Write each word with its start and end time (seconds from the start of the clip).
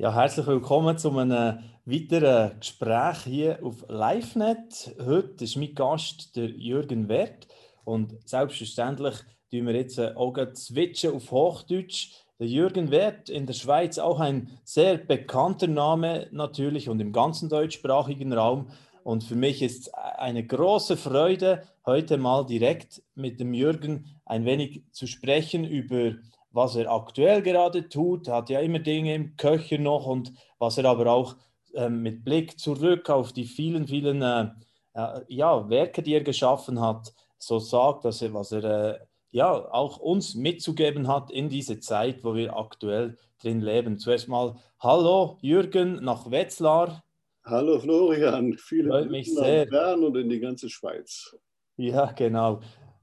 Ja, 0.00 0.14
herzlich 0.14 0.46
willkommen 0.46 0.96
zu 0.96 1.10
einem 1.10 1.58
weiteren 1.84 2.58
Gespräch 2.58 3.18
hier 3.24 3.58
auf 3.62 3.84
LiveNet. 3.86 4.96
Heute 5.04 5.44
ist 5.44 5.56
mein 5.56 5.74
Gast 5.74 6.34
der 6.36 6.48
Jürgen 6.48 7.06
Wert 7.10 7.46
und 7.84 8.16
selbstverständlich 8.26 9.16
tun 9.50 9.66
wir 9.66 9.74
jetzt 9.74 10.00
auch 10.00 10.34
switchen 10.54 11.14
auf 11.14 11.30
Hochdeutsch. 11.30 12.12
Der 12.38 12.46
Jürgen 12.46 12.90
Wert 12.90 13.28
in 13.28 13.44
der 13.44 13.52
Schweiz 13.52 13.98
auch 13.98 14.20
ein 14.20 14.58
sehr 14.64 14.96
bekannter 14.96 15.66
Name 15.66 16.28
natürlich 16.30 16.88
und 16.88 16.98
im 17.00 17.12
ganzen 17.12 17.50
deutschsprachigen 17.50 18.32
Raum. 18.32 18.70
Und 19.04 19.22
für 19.22 19.36
mich 19.36 19.60
ist 19.60 19.88
es 19.88 19.94
eine 19.94 20.46
große 20.46 20.96
Freude, 20.96 21.64
heute 21.84 22.16
mal 22.16 22.46
direkt 22.46 23.02
mit 23.14 23.38
dem 23.38 23.52
Jürgen 23.52 24.06
ein 24.24 24.46
wenig 24.46 24.82
zu 24.92 25.06
sprechen 25.06 25.64
über 25.64 26.12
was 26.52 26.76
er 26.76 26.90
aktuell 26.90 27.42
gerade 27.42 27.88
tut, 27.88 28.28
hat 28.28 28.50
ja 28.50 28.60
immer 28.60 28.80
Dinge 28.80 29.14
im 29.14 29.36
Köcher 29.36 29.78
noch 29.78 30.06
und 30.06 30.32
was 30.58 30.78
er 30.78 30.84
aber 30.86 31.06
auch 31.10 31.36
äh, 31.74 31.88
mit 31.88 32.24
Blick 32.24 32.58
zurück 32.58 33.08
auf 33.10 33.32
die 33.32 33.44
vielen, 33.44 33.86
vielen 33.86 34.22
äh, 34.22 34.48
äh, 34.94 35.20
ja, 35.28 35.68
Werke, 35.68 36.02
die 36.02 36.14
er 36.14 36.22
geschaffen 36.22 36.80
hat, 36.80 37.12
so 37.38 37.58
sagt, 37.58 38.04
dass 38.04 38.22
er, 38.22 38.34
was 38.34 38.52
er 38.52 38.64
äh, 38.64 38.98
ja 39.30 39.52
auch 39.72 39.98
uns 39.98 40.34
mitzugeben 40.34 41.08
hat 41.08 41.30
in 41.30 41.48
diese 41.48 41.78
Zeit, 41.78 42.24
wo 42.24 42.34
wir 42.34 42.56
aktuell 42.56 43.16
drin 43.40 43.60
leben. 43.60 43.98
Zuerst 43.98 44.28
mal 44.28 44.56
Hallo 44.80 45.38
Jürgen 45.40 46.02
nach 46.02 46.30
Wetzlar. 46.30 47.04
Hallo 47.44 47.78
Florian, 47.78 48.54
viele 48.58 48.90
Freut 48.90 49.10
mich 49.10 49.32
sehr. 49.32 49.66
Bern 49.66 50.04
und 50.04 50.16
in 50.16 50.28
die 50.28 50.40
ganze 50.40 50.68
Schweiz. 50.68 51.36
Ja, 51.76 52.12
genau. 52.12 52.60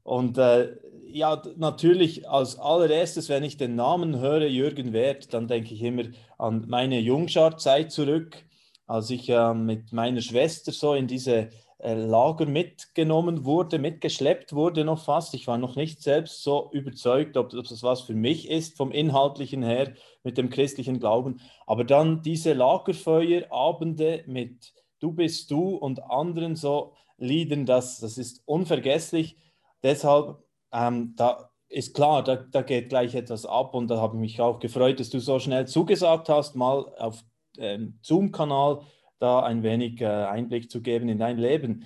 Und 0.07 0.37
äh, 0.37 0.77
ja, 1.09 1.41
natürlich 1.57 2.29
als 2.29 2.57
allererstes, 2.57 3.27
wenn 3.27 3.43
ich 3.43 3.57
den 3.57 3.75
Namen 3.75 4.21
höre, 4.21 4.47
Jürgen 4.47 4.93
Wert, 4.93 5.33
dann 5.33 5.49
denke 5.49 5.73
ich 5.73 5.83
immer 5.83 6.03
an 6.37 6.63
meine 6.69 6.97
Jungschar-Zeit 7.01 7.91
zurück, 7.91 8.37
als 8.85 9.09
ich 9.09 9.27
äh, 9.27 9.53
mit 9.53 9.91
meiner 9.91 10.21
Schwester 10.21 10.71
so 10.71 10.93
in 10.93 11.07
diese 11.07 11.49
äh, 11.79 11.93
Lager 11.93 12.45
mitgenommen 12.45 13.43
wurde, 13.43 13.79
mitgeschleppt 13.79 14.53
wurde 14.53 14.85
noch 14.85 15.03
fast. 15.03 15.33
Ich 15.33 15.45
war 15.45 15.57
noch 15.57 15.75
nicht 15.75 16.01
selbst 16.01 16.41
so 16.41 16.69
überzeugt, 16.71 17.35
ob, 17.35 17.53
ob 17.53 17.67
das 17.67 17.83
was 17.83 17.99
für 17.99 18.15
mich 18.15 18.49
ist, 18.49 18.77
vom 18.77 18.91
Inhaltlichen 18.91 19.61
her, 19.61 19.91
mit 20.23 20.37
dem 20.37 20.49
christlichen 20.49 21.01
Glauben. 21.01 21.41
Aber 21.65 21.83
dann 21.83 22.21
diese 22.21 22.53
Lagerfeuerabende 22.53 24.23
mit 24.25 24.73
Du 24.99 25.11
bist 25.11 25.51
du 25.51 25.75
und 25.75 26.01
anderen 26.01 26.55
so 26.55 26.93
Liedern, 27.17 27.65
das, 27.65 27.99
das 27.99 28.17
ist 28.17 28.41
unvergesslich 28.45 29.35
deshalb, 29.83 30.37
ähm, 30.71 31.13
da 31.15 31.49
ist 31.69 31.93
klar, 31.93 32.23
da, 32.23 32.37
da, 32.37 32.61
geht 32.61 32.89
gleich 32.89 33.15
etwas 33.15 33.45
ab 33.45 33.73
und 33.73 33.89
da 33.89 33.97
habe 33.97 34.15
ich 34.15 34.21
mich 34.21 34.41
auch 34.41 34.59
gefreut, 34.59 34.99
dass 34.99 35.09
du 35.09 35.19
so 35.19 35.39
schnell 35.39 35.67
zugesagt 35.67 36.29
hast, 36.29 36.55
mal 36.55 36.85
auf 36.97 37.23
ähm, 37.57 37.99
Zoom-Kanal 38.01 38.81
da 39.19 39.41
ein 39.43 39.63
wenig 39.63 39.99
äh, 40.01 40.05
Einblick 40.05 40.71
zu 40.71 40.81
geben 40.81 41.09
in 41.09 41.19
dein 41.19 41.37
Leben. 41.37 41.85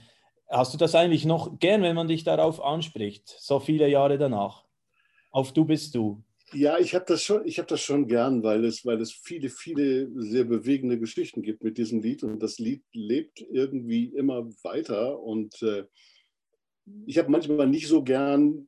Hast 0.50 0.74
du 0.74 0.78
das 0.78 0.96
eigentlich 0.96 1.26
noch 1.26 1.60
gern, 1.60 1.82
wenn 1.82 1.96
man 1.96 2.10
dich 2.10 2.24
darauf 2.24 2.64
anspricht, 2.64 3.34
so 3.40 3.60
viele 3.60 3.88
Jahre 3.88 4.18
danach? 4.18 4.66
Auf 5.32 5.54
Du 5.54 5.64
bist 5.64 5.96
du. 5.96 6.24
Ja, 6.54 6.78
ich 6.78 6.94
habe 6.94 7.06
das 7.08 7.24
schon, 7.24 7.46
das 7.46 7.82
schon 7.82 8.08
gern, 8.08 8.44
weil 8.44 8.66
es, 8.66 8.86
weil 8.86 9.00
es 9.00 9.14
viele, 9.14 9.50
viele 9.50 10.10
sehr 10.22 10.44
bewegende 10.44 11.00
Geschichten 11.00 11.42
gibt 11.42 11.64
mit 11.64 11.78
diesem 11.78 12.02
Lied 12.02 12.24
und 12.24 12.44
das 12.44 12.60
Lied 12.60 12.84
lebt 12.92 13.40
irgendwie 13.40 14.08
immer 14.08 14.50
weiter 14.64 15.22
und 15.22 15.62
äh, 15.62 15.86
ich 17.06 17.18
habe 17.18 17.32
manchmal 17.32 17.68
nicht 17.68 17.88
so 17.88 18.04
gern, 18.04 18.68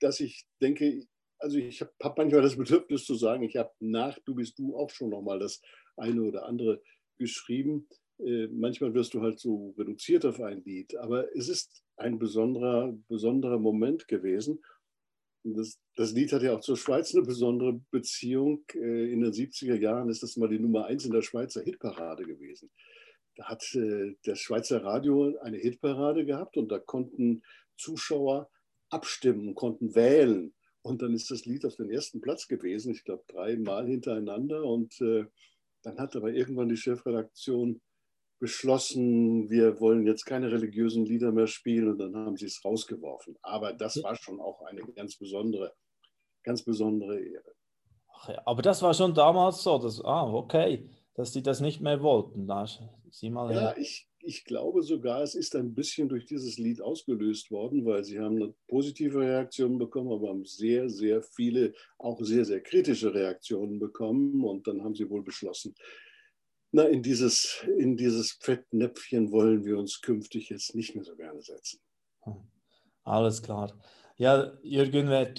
dass 0.00 0.20
ich 0.20 0.46
denke, 0.60 1.06
also 1.38 1.58
ich 1.58 1.80
habe 1.80 1.92
hab 2.02 2.18
manchmal 2.18 2.42
das 2.42 2.56
Bedürfnis 2.56 3.04
zu 3.04 3.14
sagen, 3.14 3.42
ich 3.42 3.56
habe 3.56 3.70
nach 3.80 4.18
Du 4.24 4.34
bist 4.34 4.58
du 4.58 4.76
auch 4.76 4.90
schon 4.90 5.10
nochmal 5.10 5.38
das 5.38 5.60
eine 5.96 6.22
oder 6.22 6.46
andere 6.46 6.82
geschrieben. 7.18 7.88
Äh, 8.18 8.48
manchmal 8.48 8.94
wirst 8.94 9.14
du 9.14 9.22
halt 9.22 9.38
so 9.38 9.74
reduziert 9.78 10.24
auf 10.26 10.40
ein 10.40 10.62
Lied, 10.64 10.96
aber 10.96 11.34
es 11.36 11.48
ist 11.48 11.82
ein 11.96 12.18
besonderer, 12.18 12.96
besonderer 13.08 13.58
Moment 13.58 14.08
gewesen. 14.08 14.60
Das, 15.44 15.78
das, 15.94 16.12
Lied 16.12 16.32
hat 16.32 16.42
ja 16.42 16.54
auch 16.54 16.60
zur 16.60 16.76
Schweiz 16.76 17.14
eine 17.14 17.24
besondere 17.24 17.80
Beziehung. 17.90 18.64
Äh, 18.74 19.12
in 19.12 19.20
den 19.20 19.32
70er 19.32 19.76
Jahren 19.76 20.10
ist 20.10 20.22
das 20.22 20.36
mal 20.36 20.48
die 20.48 20.58
Nummer 20.58 20.86
eins 20.86 21.04
in 21.04 21.12
der 21.12 21.22
Schweizer 21.22 21.62
Hitparade 21.62 22.24
gewesen. 22.24 22.70
Da 23.38 23.44
hat 23.44 23.72
äh, 23.74 24.16
das 24.24 24.40
Schweizer 24.40 24.82
Radio 24.82 25.38
eine 25.38 25.58
Hitparade 25.58 26.26
gehabt 26.26 26.56
und 26.56 26.72
da 26.72 26.80
konnten 26.80 27.42
Zuschauer 27.76 28.50
abstimmen, 28.90 29.54
konnten 29.54 29.94
wählen. 29.94 30.52
Und 30.82 31.02
dann 31.02 31.14
ist 31.14 31.30
das 31.30 31.46
Lied 31.46 31.64
auf 31.64 31.76
den 31.76 31.88
ersten 31.88 32.20
Platz 32.20 32.48
gewesen, 32.48 32.92
ich 32.92 33.04
glaube 33.04 33.22
dreimal 33.28 33.86
hintereinander. 33.86 34.64
Und 34.64 35.00
äh, 35.00 35.26
dann 35.82 35.98
hat 35.98 36.16
aber 36.16 36.32
irgendwann 36.32 36.68
die 36.68 36.76
Chefredaktion 36.76 37.80
beschlossen, 38.40 39.48
wir 39.50 39.80
wollen 39.80 40.04
jetzt 40.04 40.24
keine 40.24 40.50
religiösen 40.50 41.04
Lieder 41.04 41.30
mehr 41.30 41.46
spielen 41.46 41.90
und 41.90 41.98
dann 41.98 42.16
haben 42.16 42.36
sie 42.36 42.46
es 42.46 42.64
rausgeworfen. 42.64 43.36
Aber 43.42 43.72
das 43.72 44.02
war 44.02 44.16
schon 44.16 44.40
auch 44.40 44.62
eine 44.62 44.82
ganz 44.96 45.16
besondere, 45.16 45.74
ganz 46.42 46.64
besondere 46.64 47.20
Ehre. 47.20 47.54
Ach 48.14 48.28
ja, 48.30 48.42
aber 48.46 48.62
das 48.62 48.82
war 48.82 48.94
schon 48.94 49.14
damals 49.14 49.62
so, 49.62 49.78
dass, 49.78 50.04
ah, 50.04 50.32
okay, 50.32 50.88
dass 51.18 51.32
sie 51.32 51.42
das 51.42 51.60
nicht 51.60 51.80
mehr 51.80 52.00
wollten. 52.00 52.46
Da, 52.46 52.64
sieh 53.10 53.28
mal 53.28 53.52
ja, 53.52 53.76
ich, 53.76 54.08
ich 54.20 54.44
glaube 54.44 54.84
sogar, 54.84 55.20
es 55.20 55.34
ist 55.34 55.56
ein 55.56 55.74
bisschen 55.74 56.08
durch 56.08 56.26
dieses 56.26 56.58
Lied 56.58 56.80
ausgelöst 56.80 57.50
worden, 57.50 57.84
weil 57.84 58.04
sie 58.04 58.20
haben 58.20 58.36
eine 58.36 58.54
positive 58.68 59.18
Reaktion 59.18 59.78
bekommen, 59.78 60.12
aber 60.12 60.28
haben 60.28 60.44
sehr, 60.44 60.88
sehr 60.88 61.20
viele, 61.24 61.74
auch 61.98 62.20
sehr, 62.22 62.44
sehr 62.44 62.60
kritische 62.60 63.12
Reaktionen 63.12 63.80
bekommen. 63.80 64.44
Und 64.44 64.68
dann 64.68 64.84
haben 64.84 64.94
sie 64.94 65.10
wohl 65.10 65.24
beschlossen, 65.24 65.74
na, 66.70 66.84
in 66.84 67.02
dieses, 67.02 67.66
in 67.78 67.96
dieses 67.96 68.38
Fettnäpfchen 68.40 69.32
wollen 69.32 69.64
wir 69.64 69.76
uns 69.76 70.00
künftig 70.00 70.50
jetzt 70.50 70.76
nicht 70.76 70.94
mehr 70.94 71.02
so 71.02 71.16
gerne 71.16 71.42
setzen. 71.42 71.80
Hm. 72.22 72.36
Alles 73.02 73.42
klar. 73.42 73.76
Ja, 74.18 74.56
Jürgen, 74.62 75.34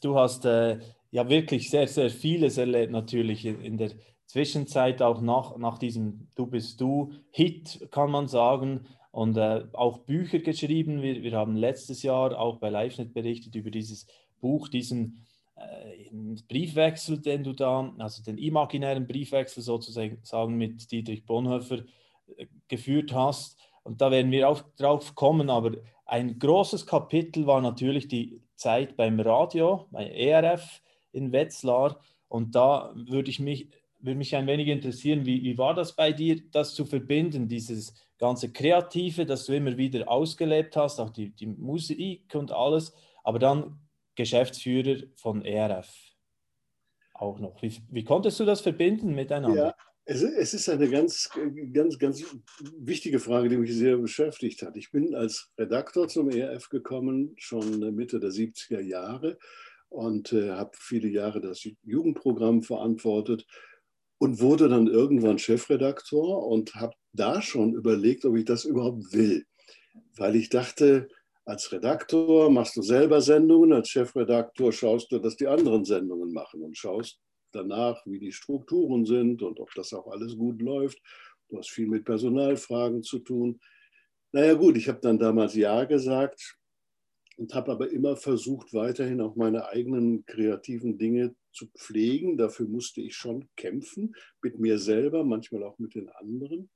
du 0.00 0.16
hast 0.16 0.44
äh, 0.44 0.78
ja 1.10 1.28
wirklich 1.28 1.70
sehr, 1.70 1.88
sehr 1.88 2.10
vieles 2.10 2.56
erlebt 2.56 2.92
natürlich 2.92 3.44
in 3.44 3.78
der 3.78 3.90
Zwischenzeit 4.26 5.02
auch 5.02 5.20
nach, 5.20 5.56
nach 5.56 5.78
diesem 5.78 6.28
Du 6.34 6.46
bist 6.46 6.80
du 6.80 7.12
Hit, 7.30 7.88
kann 7.90 8.10
man 8.10 8.28
sagen, 8.28 8.86
und 9.10 9.36
äh, 9.36 9.64
auch 9.74 9.98
Bücher 9.98 10.40
geschrieben. 10.40 11.00
Wir, 11.00 11.22
wir 11.22 11.36
haben 11.36 11.54
letztes 11.54 12.02
Jahr 12.02 12.36
auch 12.38 12.56
bei 12.56 12.68
LiveNet 12.68 13.14
berichtet 13.14 13.54
über 13.54 13.70
dieses 13.70 14.06
Buch, 14.40 14.68
diesen 14.68 15.24
äh, 15.54 16.10
Briefwechsel, 16.48 17.20
den 17.20 17.44
du 17.44 17.52
da, 17.52 17.92
also 17.98 18.24
den 18.24 18.38
imaginären 18.38 19.06
Briefwechsel 19.06 19.62
sozusagen 19.62 20.56
mit 20.56 20.90
Dietrich 20.90 21.24
Bonhoeffer 21.26 21.84
äh, 22.36 22.46
geführt 22.66 23.12
hast. 23.12 23.56
Und 23.84 24.00
da 24.00 24.10
werden 24.10 24.32
wir 24.32 24.48
auch 24.48 24.62
drauf 24.76 25.14
kommen, 25.14 25.48
aber 25.48 25.76
ein 26.06 26.38
großes 26.38 26.86
Kapitel 26.86 27.46
war 27.46 27.60
natürlich 27.60 28.08
die 28.08 28.40
Zeit 28.56 28.96
beim 28.96 29.20
Radio, 29.20 29.86
bei 29.90 30.08
ERF 30.08 30.82
in 31.12 31.30
Wetzlar. 31.32 32.00
Und 32.28 32.54
da 32.54 32.92
würde 32.96 33.30
ich 33.30 33.38
mich 33.38 33.68
würde 34.04 34.18
mich 34.18 34.34
ein 34.36 34.46
wenig 34.46 34.68
interessieren, 34.68 35.24
wie, 35.26 35.42
wie 35.42 35.58
war 35.58 35.74
das 35.74 35.96
bei 35.96 36.12
dir, 36.12 36.40
das 36.50 36.74
zu 36.74 36.84
verbinden, 36.84 37.48
dieses 37.48 37.94
ganze 38.18 38.52
Kreative, 38.52 39.26
das 39.26 39.46
du 39.46 39.54
immer 39.54 39.76
wieder 39.76 40.08
ausgelebt 40.08 40.76
hast, 40.76 41.00
auch 41.00 41.10
die, 41.10 41.30
die 41.30 41.46
Musik 41.46 42.34
und 42.34 42.52
alles, 42.52 42.92
aber 43.22 43.38
dann 43.38 43.78
Geschäftsführer 44.14 45.02
von 45.16 45.44
ERF 45.44 45.88
auch 47.14 47.38
noch. 47.38 47.62
Wie, 47.62 47.72
wie 47.90 48.04
konntest 48.04 48.40
du 48.40 48.44
das 48.44 48.60
verbinden 48.60 49.14
miteinander? 49.14 49.66
Ja, 49.66 49.74
es, 50.04 50.22
es 50.22 50.54
ist 50.54 50.68
eine 50.68 50.88
ganz, 50.88 51.30
ganz, 51.72 51.98
ganz 51.98 52.24
wichtige 52.78 53.18
Frage, 53.18 53.48
die 53.48 53.56
mich 53.56 53.74
sehr 53.74 53.96
beschäftigt 53.96 54.62
hat. 54.62 54.76
Ich 54.76 54.90
bin 54.90 55.14
als 55.14 55.52
Redakteur 55.58 56.08
zum 56.08 56.30
ERF 56.30 56.68
gekommen, 56.68 57.34
schon 57.38 57.94
Mitte 57.94 58.20
der 58.20 58.30
70er 58.30 58.80
Jahre 58.80 59.38
und 59.88 60.32
äh, 60.32 60.50
habe 60.50 60.72
viele 60.74 61.08
Jahre 61.08 61.40
das 61.40 61.66
Jugendprogramm 61.84 62.62
verantwortet 62.62 63.46
und 64.18 64.40
wurde 64.40 64.68
dann 64.68 64.86
irgendwann 64.86 65.38
Chefredaktor 65.38 66.46
und 66.46 66.74
habe 66.74 66.94
da 67.12 67.42
schon 67.42 67.74
überlegt, 67.74 68.24
ob 68.24 68.36
ich 68.36 68.44
das 68.44 68.64
überhaupt 68.64 69.12
will. 69.12 69.44
Weil 70.16 70.36
ich 70.36 70.48
dachte, 70.48 71.08
als 71.44 71.72
Redaktor 71.72 72.50
machst 72.50 72.76
du 72.76 72.82
selber 72.82 73.20
Sendungen, 73.20 73.72
als 73.72 73.88
Chefredaktor 73.88 74.72
schaust 74.72 75.12
du, 75.12 75.18
dass 75.18 75.36
die 75.36 75.46
anderen 75.46 75.84
Sendungen 75.84 76.32
machen 76.32 76.62
und 76.62 76.76
schaust 76.76 77.20
danach, 77.52 78.00
wie 78.06 78.18
die 78.18 78.32
Strukturen 78.32 79.04
sind 79.04 79.42
und 79.42 79.60
ob 79.60 79.72
das 79.74 79.92
auch 79.92 80.06
alles 80.08 80.36
gut 80.36 80.60
läuft. 80.62 80.98
Du 81.48 81.58
hast 81.58 81.70
viel 81.70 81.86
mit 81.86 82.04
Personalfragen 82.04 83.02
zu 83.02 83.18
tun. 83.18 83.60
Naja 84.32 84.54
gut, 84.54 84.76
ich 84.76 84.88
habe 84.88 85.00
dann 85.00 85.18
damals 85.18 85.54
Ja 85.54 85.84
gesagt 85.84 86.56
und 87.36 87.54
habe 87.54 87.72
aber 87.72 87.90
immer 87.90 88.16
versucht, 88.16 88.72
weiterhin 88.72 89.20
auch 89.20 89.36
meine 89.36 89.66
eigenen 89.66 90.24
kreativen 90.24 90.98
Dinge 90.98 91.34
zu 91.54 91.68
pflegen. 91.68 92.36
Dafür 92.36 92.66
musste 92.66 93.00
ich 93.00 93.16
schon 93.16 93.48
kämpfen, 93.56 94.14
mit 94.42 94.58
mir 94.58 94.78
selber, 94.78 95.24
manchmal 95.24 95.62
auch 95.62 95.78
mit 95.78 95.94
den 95.94 96.08
anderen. 96.10 96.70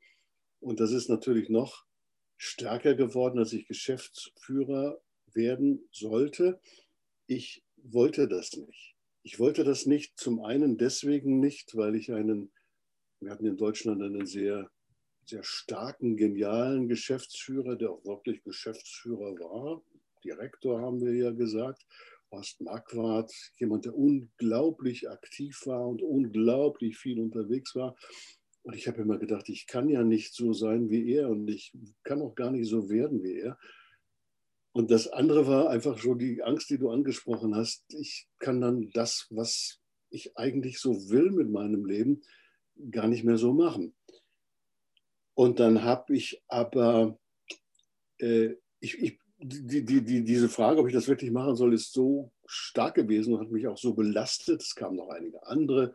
Und 0.61 0.81
das 0.81 0.93
ist 0.93 1.09
natürlich 1.09 1.49
noch 1.49 1.85
stärker 2.37 2.95
geworden, 2.95 3.39
als 3.39 3.53
ich 3.53 3.67
Geschäftsführer 3.67 5.01
werden 5.33 5.89
sollte. 5.93 6.61
Ich 7.27 7.65
wollte 7.77 8.29
das 8.29 8.57
nicht. 8.57 8.95
Ich 9.23 9.39
wollte 9.39 9.65
das 9.65 9.85
nicht 9.85 10.19
zum 10.19 10.41
einen 10.41 10.79
deswegen 10.79 11.41
nicht, 11.41 11.77
weil 11.77 11.95
ich 11.97 12.13
einen 12.13 12.51
wir 13.21 13.33
hatten 13.33 13.47
in 13.47 13.57
Deutschland 13.57 14.03
einen 14.03 14.27
sehr, 14.27 14.71
sehr 15.25 15.43
starken, 15.43 16.17
genialen 16.17 16.89
Geschäftsführer, 16.89 17.77
der 17.77 17.91
auch 17.91 18.05
wirklich 18.05 18.43
Geschäftsführer 18.45 19.35
war. 19.41 19.83
Direktor 20.25 20.81
haben 20.81 21.01
wir 21.01 21.13
ja 21.15 21.33
gesagt. 21.33 21.85
Horst 22.31 22.61
Marquardt, 22.61 23.33
jemand, 23.59 23.85
der 23.85 23.97
unglaublich 23.97 25.09
aktiv 25.09 25.61
war 25.67 25.87
und 25.87 26.03
unglaublich 26.03 26.97
viel 26.97 27.21
unterwegs 27.21 27.75
war. 27.75 27.97
Und 28.63 28.75
ich 28.75 28.87
habe 28.87 29.03
immer 29.03 29.19
gedacht, 29.19 29.49
ich 29.49 29.67
kann 29.67 29.89
ja 29.89 30.05
nicht 30.05 30.35
so 30.35 30.53
sein 30.53 30.91
wie 30.91 31.13
er 31.13 31.31
und 31.31 31.49
ich 31.49 31.73
kann 32.03 32.21
auch 32.21 32.35
gar 32.35 32.51
nicht 32.51 32.69
so 32.69 32.91
werden 32.91 33.23
wie 33.23 33.39
er. 33.39 33.59
Und 34.73 34.91
das 34.91 35.09
andere 35.09 35.47
war 35.47 35.71
einfach 35.71 35.99
schon 35.99 36.19
die 36.19 36.43
Angst, 36.43 36.71
die 36.71 36.79
du 36.79 36.91
angesprochen 36.91 37.57
hast. 37.57 37.85
Ich 37.95 38.29
kann 38.39 38.61
dann 38.61 38.91
das, 38.93 39.27
was 39.31 39.81
ich 40.11 40.37
eigentlich 40.37 40.79
so 40.79 41.11
will 41.11 41.31
mit 41.31 41.51
meinem 41.51 41.85
Leben, 41.85 42.23
gar 42.91 43.09
nicht 43.09 43.25
mehr 43.25 43.39
so 43.39 43.53
machen. 43.53 43.95
Und 45.35 45.61
dann 45.61 45.83
habe 45.83 46.17
ich 46.17 46.43
aber, 46.49 47.19
äh, 48.19 48.55
ich, 48.81 48.99
ich, 48.99 49.19
die, 49.41 49.85
die, 49.85 50.03
die, 50.03 50.25
diese 50.25 50.49
Frage, 50.49 50.81
ob 50.81 50.89
ich 50.89 50.95
das 50.95 51.09
wirklich 51.09 51.31
machen 51.31 51.55
soll, 51.55 51.73
ist 51.73 51.93
so 51.93 52.33
stark 52.47 52.97
gewesen 52.97 53.35
und 53.35 53.41
hat 53.41 53.51
mich 53.51 53.69
auch 53.69 53.79
so 53.79 53.95
belastet. 53.95 54.63
Es 54.63 54.75
kamen 54.75 54.97
noch 54.97 55.11
einige 55.11 55.47
andere 55.47 55.95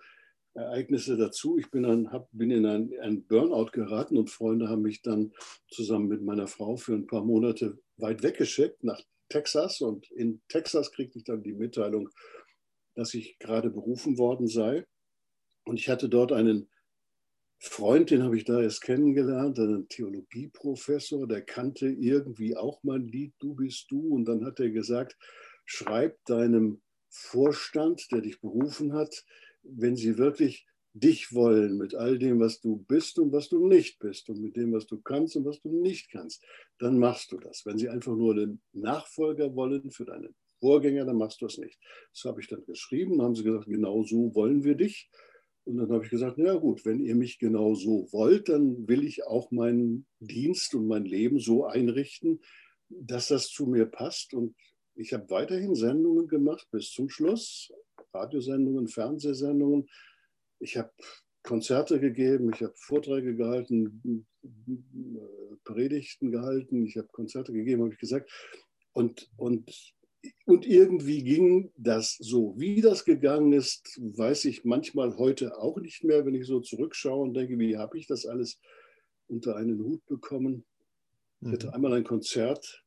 Ereignisse 0.54 1.18
dazu. 1.18 1.57
Ich 1.57 1.69
bin, 1.69 1.84
dann, 1.84 2.12
hab, 2.12 2.30
bin 2.31 2.51
in 2.51 2.66
ein, 2.66 2.92
ein, 3.01 3.24
Burnout 3.25 3.72
geraten 3.72 4.18
und 4.18 4.30
Freunde 4.30 4.69
haben 4.69 4.84
mich 4.84 5.01
dann 5.01 5.34
zusammen 5.69 6.07
mit 6.07 6.22
meiner 6.22 6.48
Frau 6.48 6.78
für 6.78 6.94
ein 6.94 7.07
paar 7.07 7.24
Monate 7.24 7.78
weit 7.98 8.24
weggeschickt 8.24 8.84
nach 8.84 9.01
Texas. 9.30 9.81
Und 9.81 10.10
in 10.12 10.42
Texas 10.48 10.92
kriegte 10.92 11.18
ich 11.18 11.25
dann 11.25 11.44
die 11.44 11.54
Mitteilung, 11.54 12.10
dass 12.96 13.13
ich 13.13 13.38
gerade 13.39 13.69
berufen 13.69 14.18
worden 14.18 14.48
sei. 14.48 14.86
Und 15.66 15.80
ich 15.80 15.89
hatte 15.89 16.07
dort 16.07 16.31
einen 16.31 16.69
Freund, 17.65 18.12
den 18.12 18.24
habe 18.24 18.36
ich 18.36 18.44
da 18.44 18.62
erst 18.62 18.81
kennengelernt, 18.81 19.57
einen 19.57 19.88
Theologieprofessor, 19.88 21.27
der 21.27 21.42
kannte 21.42 21.88
irgendwie 21.88 22.57
auch 22.57 22.83
mein 22.83 23.07
Lied 23.07 23.33
Du 23.39 23.56
bist 23.56 23.89
du. 23.89 24.13
Und 24.13 24.25
dann 24.25 24.45
hat 24.45 24.60
er 24.60 24.69
gesagt, 24.69 25.18
schreib 25.63 26.18
deinem 26.25 26.81
Vorstand, 27.10 28.12
der 28.12 28.19
dich 28.19 28.42
berufen 28.42 28.92
hat, 28.94 29.24
wenn 29.63 29.95
sie 29.95 30.18
wirklich 30.18 30.68
dich 30.92 31.33
wollen 31.33 31.77
mit 31.77 31.95
all 31.95 32.19
dem, 32.19 32.42
was 32.42 32.60
du 32.60 32.83
bist 32.88 33.18
und 33.18 33.31
was 33.31 33.48
du 33.48 33.65
nicht 33.65 33.98
bist 33.98 34.30
und 34.30 34.42
mit 34.42 34.57
dem, 34.57 34.74
was 34.74 34.86
du 34.86 35.01
kannst 35.01 35.38
und 35.38 35.45
was 35.45 35.62
du 35.62 35.69
nicht 35.69 36.12
kannst, 36.12 36.44
dann 36.80 37.00
machst 37.00 37.31
du 37.31 37.38
das. 37.38 37.65
Wenn 37.65 37.77
sie 37.77 37.88
einfach 37.88 38.13
nur 38.13 38.36
den 38.36 38.62
Nachfolger 38.74 39.56
wollen 39.56 39.89
für 39.89 40.04
deinen 40.06 40.36
Vorgänger, 40.60 41.06
dann 41.06 41.18
machst 41.18 41.42
du 41.42 41.45
es 41.45 41.57
nicht. 41.57 41.80
Das 42.13 42.25
habe 42.25 42.42
ich 42.42 42.48
dann 42.50 42.65
geschrieben, 42.65 43.21
haben 43.21 43.36
sie 43.36 43.44
gesagt, 43.45 43.68
genau 43.68 44.04
so 44.04 44.36
wollen 44.36 44.65
wir 44.65 44.75
dich. 44.75 45.10
Und 45.65 45.77
dann 45.77 45.92
habe 45.92 46.04
ich 46.04 46.12
gesagt, 46.12 46.38
ja 46.38 46.56
gut, 46.56 46.86
wenn 46.86 47.00
ihr 47.00 47.15
mich 47.15 47.39
genau 47.39 47.74
so 47.74 48.07
wollt, 48.12 48.50
dann 48.50 48.88
will 48.88 49.06
ich 49.06 49.25
auch 49.25 49.51
meinen 49.51 50.06
Dienst 50.19 50.75
und 50.75 50.88
mein 50.88 51.06
Leben 51.06 51.39
so 51.39 51.65
einrichten, 51.65 52.42
dass 52.89 53.30
das 53.30 53.50
zu 53.50 53.65
mir 53.65 53.86
passt. 53.86 54.33
Und 54.33 54.56
ich 54.95 55.13
habe 55.13 55.30
weiterhin 55.30 55.74
Sendungen 55.75 56.27
gemacht 56.27 56.68
bis 56.71 56.92
zum 56.92 57.10
Schluss, 57.10 57.71
Radiosendungen, 58.13 58.88
Fernsehsendungen. 58.88 59.88
Ich 60.60 60.77
habe 60.77 60.92
Konzerte 61.44 62.00
gegeben, 62.00 62.51
ich 62.54 62.62
habe 62.62 62.74
Vorträge 62.75 63.36
gehalten, 63.36 64.25
Predigten 65.63 66.31
gehalten, 66.31 66.86
ich 66.86 66.98
habe 66.98 67.07
Konzerte 67.07 67.54
gegeben, 67.54 67.83
habe 67.83 67.94
ich 67.94 68.00
gesagt. 68.00 68.31
Und, 68.92 69.30
und, 69.38 69.94
und 70.46 70.66
irgendwie 70.66 71.24
ging 71.24 71.72
das 71.78 72.16
so. 72.20 72.54
Wie 72.58 72.81
das 72.81 73.06
gegangen 73.06 73.54
ist, 73.54 74.00
weiß 74.02 74.46
ich 74.46 74.64
manchmal 74.64 75.18
heute 75.18 75.58
auch 75.58 75.78
nicht 75.80 76.04
mehr, 76.04 76.25
wenn 76.25 76.36
ich 76.36 76.48
so 76.48 76.60
zurückschaue 76.60 77.24
und 77.24 77.34
denke, 77.34 77.58
wie 77.60 77.78
habe 77.78 77.98
ich 77.98 78.08
das 78.08 78.25
alles 78.25 78.60
unter 79.28 79.56
einen 79.56 79.84
Hut 79.84 80.06
bekommen. 80.06 80.66
Ich 81.42 81.52
hatte 81.52 81.68
mhm. 81.68 81.74
einmal 81.74 81.94
ein 81.94 82.04
Konzert 82.04 82.84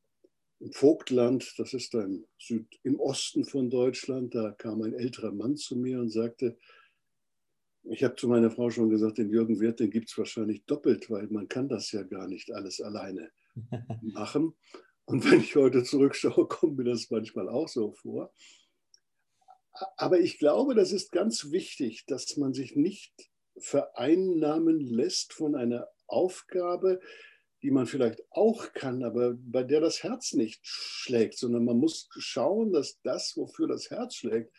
im 0.60 0.72
Vogtland, 0.72 1.54
das 1.58 1.74
ist 1.74 1.92
da 1.92 2.02
im, 2.02 2.24
Süd, 2.38 2.66
im 2.82 2.98
Osten 2.98 3.44
von 3.44 3.68
Deutschland, 3.68 4.34
da 4.34 4.52
kam 4.52 4.82
ein 4.82 4.94
älterer 4.94 5.32
Mann 5.32 5.56
zu 5.56 5.76
mir 5.76 6.00
und 6.00 6.10
sagte, 6.10 6.56
ich 7.84 8.02
habe 8.02 8.16
zu 8.16 8.26
meiner 8.26 8.50
Frau 8.50 8.70
schon 8.70 8.90
gesagt, 8.90 9.18
den 9.18 9.30
Jürgen 9.30 9.60
Wirth, 9.60 9.80
den 9.80 9.90
gibt 9.90 10.08
es 10.08 10.18
wahrscheinlich 10.18 10.64
doppelt, 10.64 11.10
weil 11.10 11.28
man 11.28 11.48
kann 11.48 11.68
das 11.68 11.92
ja 11.92 12.02
gar 12.02 12.26
nicht 12.26 12.52
alles 12.52 12.80
alleine 12.80 13.30
machen. 14.02 14.54
Und 15.06 15.30
wenn 15.30 15.40
ich 15.40 15.54
heute 15.56 15.82
zurückschaue, 15.84 16.46
kommt 16.48 16.76
mir 16.76 16.84
das 16.84 17.10
manchmal 17.10 17.48
auch 17.48 17.68
so 17.68 17.92
vor. 17.92 18.32
Aber 19.96 20.20
ich 20.20 20.38
glaube, 20.38 20.74
das 20.74 20.92
ist 20.92 21.12
ganz 21.12 21.50
wichtig, 21.50 22.04
dass 22.06 22.36
man 22.36 22.54
sich 22.54 22.76
nicht 22.76 23.12
vereinnahmen 23.58 24.80
lässt 24.80 25.32
von 25.32 25.54
einer 25.54 25.88
Aufgabe, 26.06 27.00
die 27.62 27.70
man 27.70 27.86
vielleicht 27.86 28.22
auch 28.30 28.72
kann, 28.72 29.02
aber 29.02 29.34
bei 29.38 29.62
der 29.62 29.80
das 29.80 30.02
Herz 30.02 30.32
nicht 30.34 30.60
schlägt, 30.62 31.38
sondern 31.38 31.64
man 31.64 31.78
muss 31.78 32.08
schauen, 32.16 32.72
dass 32.72 33.00
das, 33.02 33.36
wofür 33.36 33.66
das 33.66 33.90
Herz 33.90 34.16
schlägt, 34.16 34.52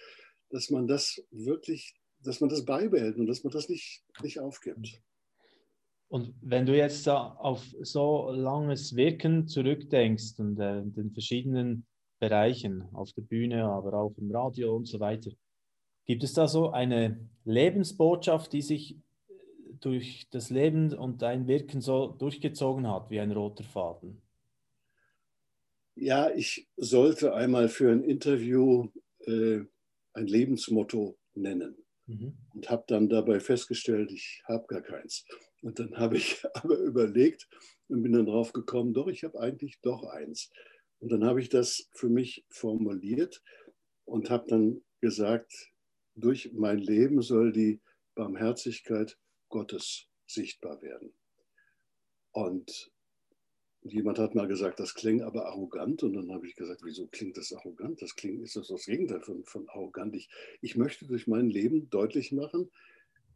dass 0.50 0.70
man 0.70 0.88
das 0.88 1.24
wirklich, 1.32 1.96
dass 2.20 2.40
man 2.40 2.50
das 2.50 2.66
beibehält 2.66 3.18
und 3.18 3.28
dass 3.28 3.44
man 3.44 3.52
das 3.52 3.70
nicht, 3.70 4.04
nicht 4.22 4.40
aufgibt. 4.40 5.02
Und 6.10 6.34
wenn 6.42 6.66
du 6.66 6.76
jetzt 6.76 7.08
auf 7.10 7.66
so 7.82 8.32
langes 8.32 8.96
Wirken 8.96 9.48
zurückdenkst 9.48 10.40
und 10.40 10.60
äh, 10.60 10.82
den 10.84 11.12
verschiedenen 11.12 11.86
Bereichen, 12.20 12.84
auf 12.94 13.12
der 13.14 13.24
Bühne, 13.24 13.66
aber 13.66 13.94
auch 13.94 14.16
im 14.18 14.32
Radio 14.32 14.76
und 14.76 14.86
so 14.86 15.00
weiter, 15.00 15.32
gibt 16.06 16.24
es 16.24 16.34
da 16.34 16.48
so 16.48 16.72
eine 16.72 17.30
Lebensbotschaft, 17.44 18.54
die 18.54 18.62
sich 18.62 18.98
durch 19.82 20.28
das 20.32 20.50
Leben 20.50 20.94
und 20.94 21.22
dein 21.22 21.48
Wirken 21.48 21.82
so 21.82 22.08
durchgezogen 22.08 22.88
hat, 22.88 23.10
wie 23.10 23.20
ein 23.20 23.32
roter 23.32 23.64
Faden? 23.64 24.22
Ja, 25.96 26.30
ich 26.30 26.68
sollte 26.78 27.34
einmal 27.34 27.70
für 27.70 27.92
ein 27.92 28.04
Interview 28.04 28.90
äh, 29.20 29.62
ein 30.14 30.28
Lebensmotto 30.28 31.18
nennen 31.34 31.76
mhm. 32.06 32.38
und 32.54 32.70
habe 32.70 32.84
dann 32.88 33.10
dabei 33.10 33.40
festgestellt, 33.40 34.12
ich 34.12 34.42
habe 34.48 34.66
gar 34.68 34.82
keins. 34.82 35.26
Und 35.62 35.80
dann 35.80 35.98
habe 35.98 36.18
ich 36.18 36.44
aber 36.54 36.78
überlegt 36.78 37.48
und 37.88 38.04
bin 38.04 38.14
dann 38.14 38.26
drauf 38.26 38.54
gekommen, 38.54 38.94
doch, 38.94 39.08
ich 39.08 39.24
habe 39.24 39.40
eigentlich 39.40 39.80
doch 39.82 40.04
eins. 40.04 40.52
Und 41.00 41.12
dann 41.12 41.24
habe 41.24 41.42
ich 41.42 41.50
das 41.50 41.90
für 41.94 42.10
mich 42.10 42.46
formuliert 42.50 43.44
und 44.06 44.30
habe 44.30 44.46
dann 44.48 44.82
gesagt, 45.02 45.72
durch 46.16 46.52
mein 46.54 46.80
Leben 46.80 47.22
soll 47.22 47.52
die 47.52 47.82
Barmherzigkeit 48.16 49.18
Gottes 49.50 50.08
sichtbar 50.26 50.82
werden. 50.82 51.14
Und 52.32 52.92
jemand 53.82 54.20
hat 54.20 54.36
mal 54.36 54.48
gesagt, 54.48 54.80
das 54.80 54.94
klingt 54.94 55.22
aber 55.22 55.46
arrogant. 55.46 56.04
Und 56.04 56.14
dann 56.14 56.32
habe 56.32 56.48
ich 56.48 56.56
gesagt, 56.56 56.82
wieso 56.84 57.08
klingt 57.08 57.38
das 57.38 57.54
arrogant? 57.54 58.02
Das 58.02 58.16
klingt, 58.16 58.42
ist 58.42 58.56
das 58.56 58.68
das 58.68 58.86
Gegenteil 58.86 59.22
von, 59.22 59.44
von 59.46 59.70
arrogant. 59.70 60.16
Ich, 60.16 60.30
ich 60.62 60.76
möchte 60.76 61.06
durch 61.06 61.28
mein 61.28 61.50
Leben 61.50 61.90
deutlich 61.90 62.32
machen, 62.32 62.72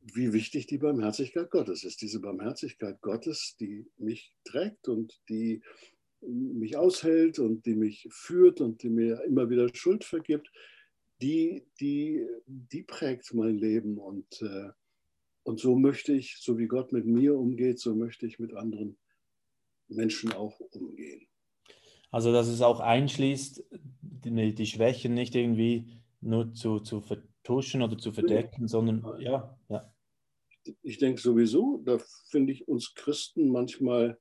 wie 0.02 0.34
wichtig 0.34 0.68
die 0.68 0.78
Barmherzigkeit 0.78 1.52
Gottes 1.52 1.84
ist. 1.84 2.02
Diese 2.02 2.20
Barmherzigkeit 2.20 3.02
Gottes, 3.02 3.56
die 3.60 3.86
mich 3.98 4.34
trägt 4.44 4.88
und 4.88 5.22
die 5.30 5.62
mich 6.22 6.78
aushält 6.78 7.40
und 7.40 7.66
die 7.66 7.76
mich 7.76 8.08
führt 8.12 8.62
und 8.62 8.84
die 8.84 8.90
mir 8.90 9.24
immer 9.24 9.50
wieder 9.50 9.68
Schuld 9.74 10.04
vergibt, 10.04 10.52
die, 11.22 11.66
die, 11.80 12.26
die 12.48 12.84
prägt 12.84 13.34
mein 13.34 13.58
Leben. 13.58 13.98
Und 13.98 14.42
äh, 14.42 14.70
und 15.44 15.60
so 15.60 15.76
möchte 15.76 16.14
ich, 16.14 16.38
so 16.38 16.58
wie 16.58 16.68
Gott 16.68 16.92
mit 16.92 17.06
mir 17.06 17.38
umgeht, 17.38 17.80
so 17.80 17.96
möchte 17.96 18.26
ich 18.26 18.40
mit 18.40 18.54
anderen 18.54 18.98
Menschen 19.88 20.34
auch 20.34 20.60
umgehen. 20.72 21.28
Also, 22.12 22.32
dass 22.32 22.48
es 22.48 22.62
auch 22.62 22.80
einschließt, 22.80 23.64
die, 24.02 24.54
die 24.54 24.66
Schwächen 24.66 25.14
nicht 25.14 25.36
irgendwie 25.36 25.88
nur 26.20 26.54
zu, 26.54 26.80
zu 26.80 27.02
vertuschen 27.02 27.82
oder 27.82 27.98
zu 27.98 28.12
verdecken, 28.12 28.68
sondern 28.68 29.04
ja, 29.20 29.32
ja. 29.32 29.58
Ich 30.84 30.98
denke 30.98 31.22
sowieso, 31.22 31.82
da 31.86 31.98
finde 32.30 32.54
ich 32.54 32.68
uns 32.68 32.94
Christen 32.94 33.50
manchmal 33.50 34.20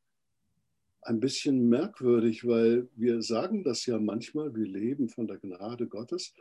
ein 1.02 1.20
bisschen 1.20 1.68
merkwürdig, 1.68 2.46
weil 2.46 2.88
wir 2.94 3.22
sagen 3.22 3.64
das 3.64 3.86
ja 3.86 3.98
manchmal, 3.98 4.54
wir 4.54 4.66
leben 4.66 5.08
von 5.08 5.26
der 5.26 5.38
Gnade 5.38 5.86
Gottes, 5.86 6.34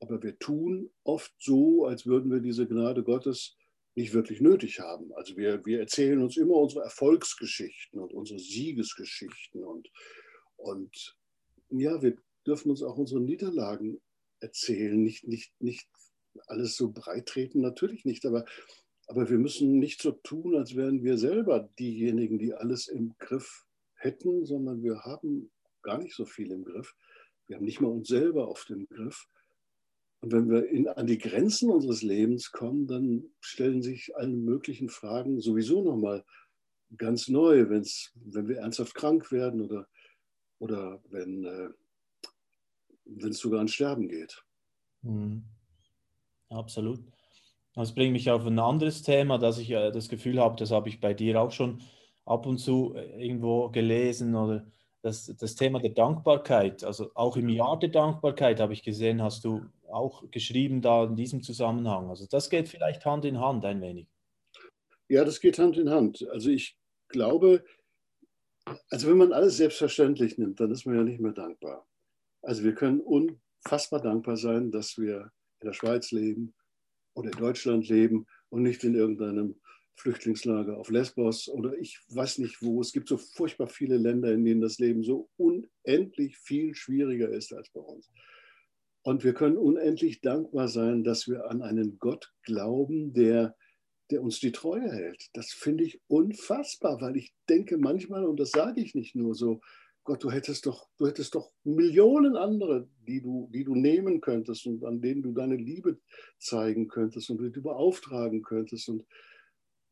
aber 0.00 0.22
wir 0.22 0.38
tun 0.38 0.90
oft 1.04 1.32
so, 1.38 1.84
als 1.84 2.06
würden 2.06 2.30
wir 2.30 2.40
diese 2.40 2.66
Gnade 2.66 3.02
Gottes 3.02 3.56
nicht 3.94 4.14
wirklich 4.14 4.40
nötig 4.40 4.80
haben. 4.80 5.12
Also 5.14 5.36
wir, 5.36 5.64
wir 5.66 5.80
erzählen 5.80 6.22
uns 6.22 6.36
immer 6.36 6.54
unsere 6.54 6.84
Erfolgsgeschichten 6.84 8.00
und 8.00 8.12
unsere 8.12 8.38
Siegesgeschichten 8.38 9.62
und, 9.62 9.90
und 10.56 11.16
ja, 11.70 12.00
wir 12.02 12.16
dürfen 12.46 12.70
uns 12.70 12.82
auch 12.82 12.96
unsere 12.96 13.20
Niederlagen 13.20 14.00
erzählen, 14.40 15.00
nicht, 15.00 15.26
nicht, 15.26 15.52
nicht 15.60 15.88
alles 16.46 16.76
so 16.76 16.90
breit 16.90 17.26
treten, 17.26 17.60
natürlich 17.60 18.04
nicht, 18.04 18.24
aber, 18.26 18.44
aber 19.10 19.28
wir 19.28 19.38
müssen 19.38 19.80
nicht 19.80 20.00
so 20.00 20.12
tun, 20.12 20.54
als 20.54 20.76
wären 20.76 21.02
wir 21.02 21.18
selber 21.18 21.68
diejenigen, 21.80 22.38
die 22.38 22.54
alles 22.54 22.86
im 22.86 23.16
Griff 23.18 23.66
hätten, 23.94 24.46
sondern 24.46 24.84
wir 24.84 25.00
haben 25.00 25.50
gar 25.82 25.98
nicht 25.98 26.14
so 26.14 26.24
viel 26.24 26.52
im 26.52 26.64
Griff. 26.64 26.94
Wir 27.48 27.56
haben 27.56 27.64
nicht 27.64 27.80
mal 27.80 27.88
uns 27.88 28.06
selber 28.06 28.46
auf 28.46 28.64
dem 28.66 28.86
Griff. 28.88 29.26
Und 30.20 30.30
wenn 30.30 30.48
wir 30.48 30.68
in, 30.68 30.86
an 30.86 31.08
die 31.08 31.18
Grenzen 31.18 31.70
unseres 31.70 32.02
Lebens 32.02 32.52
kommen, 32.52 32.86
dann 32.86 33.24
stellen 33.40 33.82
sich 33.82 34.14
alle 34.14 34.36
möglichen 34.36 34.88
Fragen 34.88 35.40
sowieso 35.40 35.82
nochmal 35.82 36.24
ganz 36.96 37.26
neu, 37.26 37.68
wenn's, 37.68 38.12
wenn 38.14 38.46
wir 38.46 38.58
ernsthaft 38.58 38.94
krank 38.94 39.32
werden 39.32 39.62
oder, 39.62 39.88
oder 40.60 41.02
wenn 41.08 41.44
äh, 41.44 43.26
es 43.26 43.38
sogar 43.38 43.58
ans 43.58 43.74
Sterben 43.74 44.06
geht. 44.06 44.44
Mhm. 45.02 45.42
Absolut. 46.48 47.00
Das 47.80 47.94
bringt 47.94 48.12
mich 48.12 48.30
auf 48.30 48.46
ein 48.46 48.58
anderes 48.58 49.02
Thema, 49.02 49.38
dass 49.38 49.58
ich 49.58 49.70
äh, 49.70 49.90
das 49.90 50.08
Gefühl 50.08 50.40
habe, 50.40 50.56
das 50.56 50.70
habe 50.70 50.88
ich 50.88 51.00
bei 51.00 51.14
dir 51.14 51.40
auch 51.40 51.52
schon 51.52 51.80
ab 52.24 52.46
und 52.46 52.58
zu 52.58 52.94
äh, 52.94 53.24
irgendwo 53.24 53.68
gelesen 53.70 54.34
oder 54.34 54.66
das, 55.02 55.34
das 55.38 55.54
Thema 55.54 55.80
der 55.80 55.90
Dankbarkeit. 55.90 56.84
Also 56.84 57.10
auch 57.14 57.36
im 57.36 57.48
Jahr 57.48 57.78
der 57.78 57.88
Dankbarkeit 57.88 58.60
habe 58.60 58.72
ich 58.72 58.82
gesehen, 58.82 59.22
hast 59.22 59.44
du 59.44 59.62
auch 59.90 60.30
geschrieben 60.30 60.82
da 60.82 61.04
in 61.04 61.16
diesem 61.16 61.42
Zusammenhang. 61.42 62.10
Also 62.10 62.26
das 62.30 62.50
geht 62.50 62.68
vielleicht 62.68 63.04
Hand 63.06 63.24
in 63.24 63.40
Hand 63.40 63.64
ein 63.64 63.80
wenig. 63.80 64.06
Ja, 65.08 65.24
das 65.24 65.40
geht 65.40 65.58
Hand 65.58 65.76
in 65.78 65.90
Hand. 65.90 66.26
Also 66.30 66.50
ich 66.50 66.76
glaube, 67.08 67.64
also 68.90 69.08
wenn 69.08 69.16
man 69.16 69.32
alles 69.32 69.56
selbstverständlich 69.56 70.38
nimmt, 70.38 70.60
dann 70.60 70.70
ist 70.70 70.86
man 70.86 70.96
ja 70.96 71.02
nicht 71.02 71.20
mehr 71.20 71.32
dankbar. 71.32 71.86
Also 72.42 72.62
wir 72.62 72.74
können 72.74 73.00
unfassbar 73.00 74.00
dankbar 74.00 74.36
sein, 74.36 74.70
dass 74.70 74.98
wir 74.98 75.32
in 75.60 75.66
der 75.66 75.72
Schweiz 75.72 76.12
leben 76.12 76.54
oder 77.20 77.32
in 77.32 77.38
Deutschland 77.38 77.88
leben 77.88 78.26
und 78.48 78.62
nicht 78.62 78.84
in 78.84 78.94
irgendeinem 78.94 79.54
Flüchtlingslager 79.96 80.78
auf 80.78 80.90
Lesbos 80.90 81.48
oder 81.48 81.76
ich 81.78 82.00
weiß 82.08 82.38
nicht 82.38 82.62
wo. 82.62 82.80
Es 82.80 82.92
gibt 82.92 83.08
so 83.08 83.18
furchtbar 83.18 83.68
viele 83.68 83.98
Länder, 83.98 84.32
in 84.32 84.44
denen 84.44 84.60
das 84.60 84.78
Leben 84.78 85.02
so 85.04 85.28
unendlich 85.36 86.38
viel 86.38 86.74
schwieriger 86.74 87.28
ist 87.28 87.52
als 87.52 87.68
bei 87.70 87.80
uns. 87.80 88.10
Und 89.02 89.24
wir 89.24 89.34
können 89.34 89.56
unendlich 89.56 90.20
dankbar 90.20 90.68
sein, 90.68 91.04
dass 91.04 91.28
wir 91.28 91.50
an 91.50 91.62
einen 91.62 91.98
Gott 91.98 92.32
glauben, 92.42 93.12
der, 93.12 93.56
der 94.10 94.22
uns 94.22 94.40
die 94.40 94.52
Treue 94.52 94.90
hält. 94.90 95.28
Das 95.34 95.52
finde 95.52 95.84
ich 95.84 96.00
unfassbar, 96.06 97.00
weil 97.00 97.16
ich 97.16 97.34
denke 97.48 97.78
manchmal, 97.78 98.24
und 98.24 98.40
das 98.40 98.50
sage 98.50 98.80
ich 98.80 98.94
nicht 98.94 99.14
nur 99.14 99.34
so, 99.34 99.60
Gott, 100.04 100.24
du 100.24 100.30
hättest 100.30 100.66
doch, 100.66 100.88
du 100.98 101.06
hättest 101.06 101.34
doch 101.34 101.52
Millionen 101.62 102.36
andere, 102.36 102.88
die 103.06 103.20
du, 103.20 103.48
die 103.52 103.64
du 103.64 103.74
nehmen 103.74 104.20
könntest 104.20 104.66
und 104.66 104.84
an 104.84 105.00
denen 105.00 105.22
du 105.22 105.32
deine 105.32 105.56
Liebe 105.56 105.98
zeigen 106.38 106.88
könntest 106.88 107.30
und 107.30 107.40
die 107.40 107.52
du 107.52 107.62
beauftragen 107.62 108.42
könntest. 108.42 108.88
Und, 108.88 109.04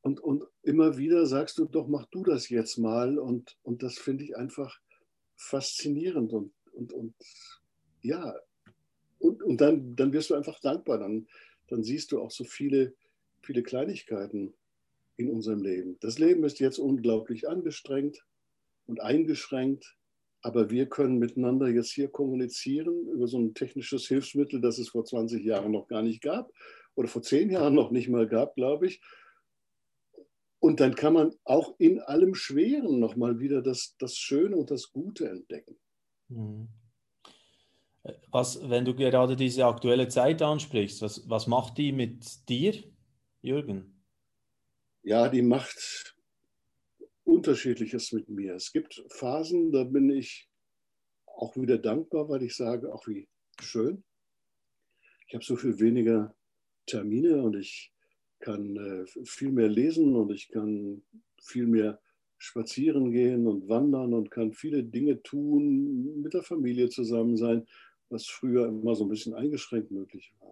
und, 0.00 0.20
und 0.20 0.44
immer 0.62 0.96
wieder 0.96 1.26
sagst 1.26 1.58
du, 1.58 1.66
doch, 1.66 1.88
mach 1.88 2.06
du 2.06 2.24
das 2.24 2.48
jetzt 2.48 2.78
mal. 2.78 3.18
Und, 3.18 3.58
und 3.62 3.82
das 3.82 3.98
finde 3.98 4.24
ich 4.24 4.36
einfach 4.36 4.80
faszinierend. 5.36 6.32
Und, 6.32 6.52
und, 6.72 6.92
und 6.92 7.14
ja, 8.00 8.34
und, 9.18 9.42
und 9.42 9.60
dann, 9.60 9.94
dann 9.94 10.12
wirst 10.12 10.30
du 10.30 10.34
einfach 10.34 10.58
dankbar. 10.60 10.98
Dann, 10.98 11.28
dann 11.68 11.84
siehst 11.84 12.12
du 12.12 12.20
auch 12.22 12.30
so 12.30 12.44
viele, 12.44 12.94
viele 13.42 13.62
Kleinigkeiten 13.62 14.54
in 15.16 15.30
unserem 15.30 15.62
Leben. 15.62 15.98
Das 16.00 16.18
Leben 16.18 16.44
ist 16.44 16.60
jetzt 16.60 16.78
unglaublich 16.78 17.46
angestrengt 17.46 18.24
und 18.88 19.00
eingeschränkt, 19.00 19.96
aber 20.42 20.70
wir 20.70 20.88
können 20.88 21.18
miteinander 21.18 21.68
jetzt 21.68 21.92
hier 21.92 22.08
kommunizieren 22.08 23.08
über 23.08 23.28
so 23.28 23.38
ein 23.38 23.54
technisches 23.54 24.06
Hilfsmittel, 24.06 24.60
das 24.60 24.78
es 24.78 24.90
vor 24.90 25.04
20 25.04 25.44
Jahren 25.44 25.72
noch 25.72 25.88
gar 25.88 26.02
nicht 26.02 26.22
gab 26.22 26.50
oder 26.94 27.08
vor 27.08 27.22
10 27.22 27.50
Jahren 27.50 27.74
noch 27.74 27.90
nicht 27.90 28.08
mal 28.08 28.26
gab, 28.26 28.54
glaube 28.54 28.86
ich. 28.86 29.00
Und 30.60 30.80
dann 30.80 30.96
kann 30.96 31.12
man 31.12 31.34
auch 31.44 31.74
in 31.78 32.00
allem 32.00 32.34
Schweren 32.34 32.98
nochmal 32.98 33.38
wieder 33.38 33.62
das, 33.62 33.94
das 33.98 34.16
Schöne 34.16 34.56
und 34.56 34.70
das 34.70 34.90
Gute 34.90 35.28
entdecken. 35.28 35.76
Mhm. 36.28 36.68
Was, 38.30 38.68
wenn 38.68 38.84
du 38.84 38.94
gerade 38.94 39.36
diese 39.36 39.66
aktuelle 39.66 40.08
Zeit 40.08 40.40
ansprichst, 40.40 41.02
was, 41.02 41.28
was 41.28 41.46
macht 41.46 41.78
die 41.78 41.92
mit 41.92 42.48
dir, 42.48 42.74
Jürgen? 43.42 44.02
Ja, 45.02 45.28
die 45.28 45.42
macht 45.42 46.16
unterschiedliches 47.28 48.12
mit 48.12 48.28
mir. 48.28 48.54
Es 48.54 48.72
gibt 48.72 49.04
Phasen, 49.10 49.72
da 49.72 49.84
bin 49.84 50.10
ich 50.10 50.48
auch 51.26 51.56
wieder 51.56 51.78
dankbar, 51.78 52.28
weil 52.28 52.42
ich 52.42 52.56
sage, 52.56 52.92
auch 52.92 53.06
wie 53.06 53.28
schön. 53.60 54.02
Ich 55.26 55.34
habe 55.34 55.44
so 55.44 55.56
viel 55.56 55.78
weniger 55.78 56.34
Termine 56.86 57.42
und 57.42 57.56
ich 57.56 57.92
kann 58.40 58.76
äh, 58.76 59.06
viel 59.24 59.52
mehr 59.52 59.68
lesen 59.68 60.16
und 60.16 60.30
ich 60.32 60.48
kann 60.48 61.02
viel 61.42 61.66
mehr 61.66 62.00
spazieren 62.38 63.10
gehen 63.10 63.46
und 63.46 63.68
wandern 63.68 64.14
und 64.14 64.30
kann 64.30 64.52
viele 64.52 64.84
Dinge 64.84 65.22
tun, 65.22 66.22
mit 66.22 66.34
der 66.34 66.42
Familie 66.42 66.88
zusammen 66.88 67.36
sein 67.36 67.66
was 68.10 68.26
früher 68.26 68.68
immer 68.68 68.94
so 68.94 69.04
ein 69.04 69.08
bisschen 69.08 69.34
eingeschränkt 69.34 69.90
möglich 69.90 70.32
war. 70.40 70.47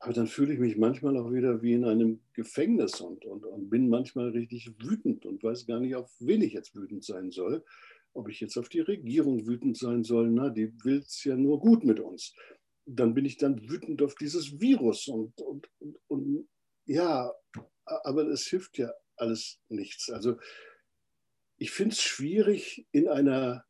Aber 0.00 0.12
dann 0.12 0.28
fühle 0.28 0.52
ich 0.52 0.60
mich 0.60 0.76
manchmal 0.76 1.16
auch 1.16 1.32
wieder 1.32 1.60
wie 1.60 1.72
in 1.72 1.84
einem 1.84 2.20
Gefängnis 2.32 3.00
und, 3.00 3.24
und, 3.24 3.44
und 3.44 3.68
bin 3.68 3.88
manchmal 3.88 4.30
richtig 4.30 4.72
wütend 4.80 5.26
und 5.26 5.42
weiß 5.42 5.66
gar 5.66 5.80
nicht, 5.80 5.96
auf 5.96 6.10
wen 6.20 6.42
ich 6.42 6.52
jetzt 6.52 6.76
wütend 6.76 7.04
sein 7.04 7.32
soll. 7.32 7.64
Ob 8.14 8.28
ich 8.28 8.40
jetzt 8.40 8.56
auf 8.56 8.68
die 8.68 8.80
Regierung 8.80 9.46
wütend 9.46 9.76
sein 9.76 10.04
soll, 10.04 10.30
na, 10.30 10.50
die 10.50 10.72
will 10.84 10.98
es 10.98 11.24
ja 11.24 11.36
nur 11.36 11.58
gut 11.60 11.84
mit 11.84 11.98
uns. 11.98 12.34
Dann 12.86 13.12
bin 13.12 13.24
ich 13.24 13.38
dann 13.38 13.68
wütend 13.68 14.00
auf 14.02 14.14
dieses 14.14 14.60
Virus 14.60 15.08
und, 15.08 15.40
und, 15.40 15.68
und, 15.80 15.98
und 16.06 16.48
ja, 16.86 17.32
aber 17.84 18.26
es 18.28 18.46
hilft 18.46 18.78
ja 18.78 18.92
alles 19.16 19.60
nichts. 19.68 20.10
Also 20.10 20.36
ich 21.56 21.72
finde 21.72 21.94
es 21.94 22.02
schwierig, 22.02 22.86
in 22.92 23.08
einer 23.08 23.64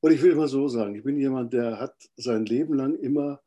und 0.00 0.12
ich 0.12 0.22
will 0.22 0.34
mal 0.34 0.48
so 0.48 0.68
sagen, 0.68 0.94
ich 0.94 1.02
bin 1.02 1.18
jemand, 1.18 1.54
der 1.54 1.78
hat 1.78 1.94
sein 2.16 2.44
Leben 2.44 2.74
lang 2.74 2.98
immer 2.98 3.40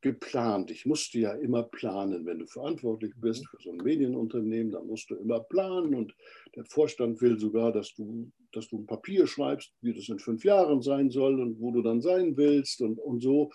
geplant. 0.00 0.70
Ich 0.70 0.86
musste 0.86 1.18
ja 1.18 1.32
immer 1.32 1.62
planen. 1.62 2.26
Wenn 2.26 2.38
du 2.38 2.46
verantwortlich 2.46 3.12
bist 3.16 3.42
mhm. 3.42 3.48
für 3.50 3.62
so 3.62 3.70
ein 3.72 3.78
Medienunternehmen, 3.78 4.72
dann 4.72 4.86
musst 4.86 5.10
du 5.10 5.16
immer 5.16 5.40
planen. 5.40 5.94
Und 5.94 6.14
der 6.54 6.64
Vorstand 6.64 7.20
will 7.20 7.38
sogar, 7.38 7.72
dass 7.72 7.94
du, 7.94 8.30
dass 8.52 8.68
du 8.68 8.78
ein 8.78 8.86
Papier 8.86 9.26
schreibst, 9.26 9.72
wie 9.80 9.94
das 9.94 10.08
in 10.08 10.18
fünf 10.18 10.44
Jahren 10.44 10.82
sein 10.82 11.10
soll 11.10 11.40
und 11.40 11.60
wo 11.60 11.70
du 11.72 11.82
dann 11.82 12.00
sein 12.00 12.36
willst 12.36 12.80
und, 12.80 12.98
und 12.98 13.22
so. 13.22 13.50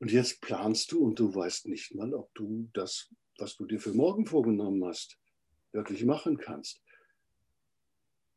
Und 0.00 0.12
jetzt 0.12 0.40
planst 0.40 0.92
du 0.92 1.04
und 1.04 1.18
du 1.18 1.34
weißt 1.34 1.66
nicht 1.66 1.94
mal, 1.94 2.14
ob 2.14 2.32
du 2.34 2.68
das, 2.72 3.10
was 3.38 3.56
du 3.56 3.66
dir 3.66 3.80
für 3.80 3.92
morgen 3.92 4.26
vorgenommen 4.26 4.84
hast, 4.84 5.18
wirklich 5.72 6.04
machen 6.04 6.38
kannst. 6.38 6.80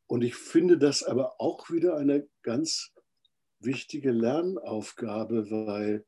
Und 0.08 0.22
ich 0.22 0.34
finde 0.34 0.76
das 0.76 1.02
aber 1.02 1.40
auch 1.40 1.70
wieder 1.70 1.96
eine 1.96 2.28
ganz 2.42 2.92
wichtige 3.60 4.10
Lernaufgabe, 4.10 5.50
weil 5.50 6.04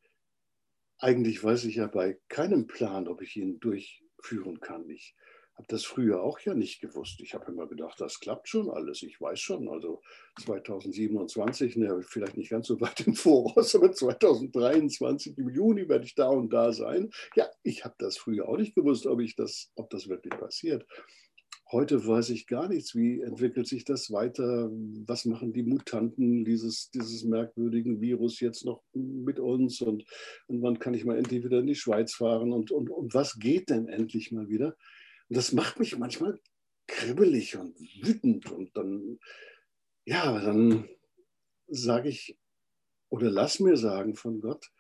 eigentlich 0.98 1.42
weiß 1.42 1.64
ich 1.64 1.76
ja 1.76 1.86
bei 1.86 2.18
keinem 2.28 2.66
Plan, 2.66 3.08
ob 3.08 3.22
ich 3.22 3.36
ihn 3.36 3.60
durchführen 3.60 4.60
kann. 4.60 4.88
Ich 4.90 5.14
habe 5.54 5.68
das 5.68 5.84
früher 5.84 6.22
auch 6.22 6.40
ja 6.40 6.54
nicht 6.54 6.80
gewusst. 6.80 7.20
Ich 7.20 7.34
habe 7.34 7.50
immer 7.52 7.68
gedacht, 7.68 8.00
das 8.00 8.18
klappt 8.18 8.48
schon 8.48 8.70
alles. 8.70 9.02
Ich 9.02 9.20
weiß 9.20 9.38
schon, 9.38 9.68
also 9.68 10.02
2027, 10.44 11.76
ne, 11.76 12.02
vielleicht 12.02 12.36
nicht 12.36 12.50
ganz 12.50 12.66
so 12.66 12.80
weit 12.80 13.06
im 13.06 13.14
Voraus, 13.14 13.74
aber 13.74 13.92
2023 13.92 15.38
im 15.38 15.50
Juni 15.50 15.88
werde 15.88 16.06
ich 16.06 16.14
da 16.14 16.28
und 16.28 16.52
da 16.52 16.72
sein. 16.72 17.10
Ja, 17.36 17.48
ich 17.62 17.84
habe 17.84 17.94
das 17.98 18.16
früher 18.16 18.48
auch 18.48 18.56
nicht 18.56 18.74
gewusst, 18.74 19.06
ob, 19.06 19.20
ich 19.20 19.36
das, 19.36 19.70
ob 19.76 19.90
das 19.90 20.08
wirklich 20.08 20.36
passiert. 20.38 20.84
Heute 21.74 22.06
weiß 22.06 22.30
ich 22.30 22.46
gar 22.46 22.68
nichts. 22.68 22.94
Wie 22.94 23.20
entwickelt 23.20 23.66
sich 23.66 23.84
das 23.84 24.12
weiter? 24.12 24.70
Was 25.06 25.24
machen 25.24 25.52
die 25.52 25.64
Mutanten 25.64 26.44
dieses, 26.44 26.88
dieses 26.92 27.24
merkwürdigen 27.24 28.00
Virus 28.00 28.38
jetzt 28.38 28.64
noch 28.64 28.84
mit 28.92 29.40
uns? 29.40 29.80
Und, 29.80 30.04
und 30.46 30.62
wann 30.62 30.78
kann 30.78 30.94
ich 30.94 31.04
mal 31.04 31.18
endlich 31.18 31.42
wieder 31.42 31.58
in 31.58 31.66
die 31.66 31.74
Schweiz 31.74 32.14
fahren? 32.14 32.52
Und, 32.52 32.70
und, 32.70 32.90
und 32.90 33.12
was 33.12 33.40
geht 33.40 33.70
denn 33.70 33.88
endlich 33.88 34.30
mal 34.30 34.48
wieder? 34.48 34.76
Und 35.28 35.36
das 35.36 35.50
macht 35.50 35.80
mich 35.80 35.98
manchmal 35.98 36.38
kribbelig 36.86 37.56
und 37.56 37.76
wütend. 38.02 38.52
Und 38.52 38.76
dann, 38.76 39.18
ja, 40.04 40.38
dann 40.38 40.88
sage 41.66 42.08
ich 42.08 42.38
oder 43.08 43.32
lass 43.32 43.58
mir 43.58 43.76
sagen 43.76 44.14
von 44.14 44.40
Gott, 44.40 44.70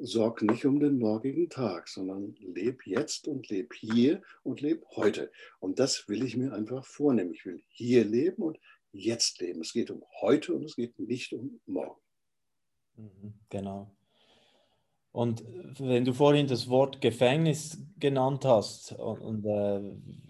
sorg 0.00 0.42
nicht 0.42 0.64
um 0.66 0.80
den 0.80 0.98
morgigen 0.98 1.48
Tag, 1.48 1.88
sondern 1.88 2.34
leb 2.40 2.86
jetzt 2.86 3.28
und 3.28 3.48
leb 3.48 3.74
hier 3.74 4.22
und 4.42 4.60
leb 4.60 4.84
heute. 4.94 5.30
Und 5.60 5.78
das 5.78 6.08
will 6.08 6.24
ich 6.24 6.36
mir 6.36 6.52
einfach 6.52 6.84
vornehmen. 6.84 7.32
Ich 7.32 7.44
will 7.44 7.62
hier 7.68 8.04
leben 8.04 8.42
und 8.42 8.58
jetzt 8.92 9.40
leben. 9.40 9.60
Es 9.60 9.72
geht 9.72 9.90
um 9.90 10.02
heute 10.20 10.54
und 10.54 10.64
es 10.64 10.76
geht 10.76 10.98
nicht 10.98 11.32
um 11.32 11.60
morgen. 11.66 12.00
Mhm, 12.96 13.34
genau. 13.48 13.90
Und 15.12 15.42
wenn 15.78 16.04
du 16.04 16.12
vorhin 16.12 16.46
das 16.46 16.68
Wort 16.68 17.00
Gefängnis 17.00 17.82
genannt 17.98 18.44
hast 18.44 18.92
und, 18.92 19.20
und 19.20 19.44
äh, 19.46 19.80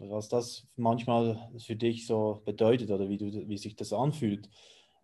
was 0.08 0.28
das 0.28 0.68
manchmal 0.76 1.50
für 1.58 1.74
dich 1.74 2.06
so 2.06 2.40
bedeutet 2.44 2.92
oder 2.92 3.08
wie, 3.08 3.18
du, 3.18 3.48
wie 3.48 3.58
sich 3.58 3.74
das 3.74 3.92
anfühlt, 3.92 4.48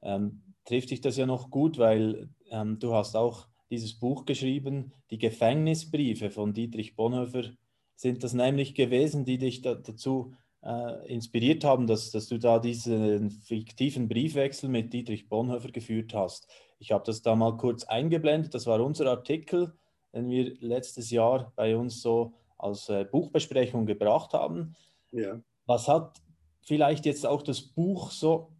ähm, 0.03 0.43
trifft 0.65 0.91
dich 0.91 1.01
das 1.01 1.17
ja 1.17 1.27
noch 1.27 1.51
gut, 1.51 1.79
weil 1.79 2.29
ähm, 2.51 2.79
du 2.79 2.95
hast 2.95 3.17
auch 3.17 3.49
dieses 3.73 3.99
Buch 3.99 4.25
geschrieben, 4.25 4.93
die 5.11 5.19
Gefängnisbriefe 5.19 6.31
von 6.31 6.53
Dietrich 6.53 6.95
Bonhoeffer 6.95 7.51
sind 7.97 8.23
das 8.23 8.33
nämlich 8.33 8.77
gewesen, 8.77 9.25
die 9.25 9.39
dich 9.39 9.63
da, 9.63 9.75
dazu 9.75 10.35
äh, 10.63 11.13
inspiriert 11.13 11.65
haben, 11.65 11.89
dass, 11.89 12.13
dass 12.13 12.29
du 12.29 12.39
da 12.39 12.61
diesen 12.61 13.31
fiktiven 13.31 14.07
Briefwechsel 14.07 14.69
mit 14.69 14.93
Dietrich 14.93 15.29
Bonhoeffer 15.29 15.73
geführt 15.73 16.15
hast. 16.15 16.47
Ich 16.79 16.93
habe 16.93 17.03
das 17.05 17.23
da 17.23 17.35
mal 17.35 17.57
kurz 17.57 17.83
eingeblendet, 17.83 18.55
das 18.55 18.67
war 18.67 18.81
unser 18.81 19.07
Artikel 19.07 19.73
den 20.13 20.29
wir 20.29 20.55
letztes 20.61 21.11
Jahr 21.11 21.53
bei 21.57 21.77
uns 21.77 22.03
so 22.03 22.35
als 22.59 22.89
äh, 22.89 23.05
Buchbesprechung 23.05 23.87
gebracht 23.87 24.35
haben. 24.35 24.75
Ja. 25.11 25.41
Was 25.67 25.89
hat 25.89 26.23
vielleicht 26.63 27.07
jetzt 27.07 27.27
auch 27.27 27.43
das 27.43 27.61
Buch 27.61 28.11
so 28.11 28.53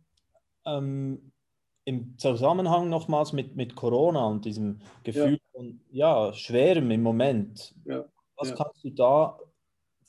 ähm, 0.65 1.32
im 1.85 2.17
Zusammenhang 2.19 2.89
nochmals 2.89 3.33
mit, 3.33 3.57
mit 3.57 3.75
Corona 3.75 4.27
und 4.27 4.45
diesem 4.45 4.81
Gefühl 5.03 5.33
ja. 5.33 5.51
von 5.53 5.81
ja, 5.91 6.33
schwerem 6.33 6.91
im 6.91 7.03
Moment? 7.03 7.75
Ja. 7.85 8.05
Was 8.37 8.51
ja. 8.51 8.57
kannst 8.57 8.85
du 8.85 8.91
da, 8.91 9.39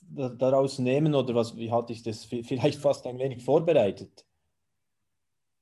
da, 0.00 0.28
daraus 0.28 0.78
nehmen 0.78 1.14
oder 1.14 1.34
was, 1.34 1.56
wie 1.56 1.70
hatte 1.70 1.92
ich 1.92 2.02
das 2.02 2.24
vielleicht 2.24 2.80
fast 2.80 3.06
ein 3.06 3.18
wenig 3.18 3.42
vorbereitet? 3.42 4.24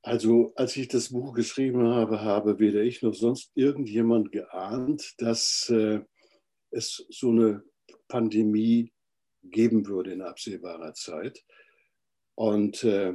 Also, 0.04 0.52
als 0.57 0.76
ich 0.76 0.88
das 0.88 1.11
Buch 1.11 1.33
geschrieben 1.33 1.87
habe, 1.87 2.23
habe 2.23 2.59
weder 2.59 2.83
ich 2.83 3.02
noch 3.02 3.14
sonst 3.14 3.52
irgendjemand 3.54 4.33
geahnt, 4.33 5.14
dass 5.19 5.69
äh, 5.71 6.00
es 6.71 7.07
so 7.09 7.31
eine 7.31 7.62
Pandemie 8.09 8.92
geben 9.45 9.87
würde 9.87 10.12
in 10.12 10.23
absehbarer 10.23 10.95
Zeit. 10.95 11.45
Und 12.35 12.83
äh, 12.83 13.14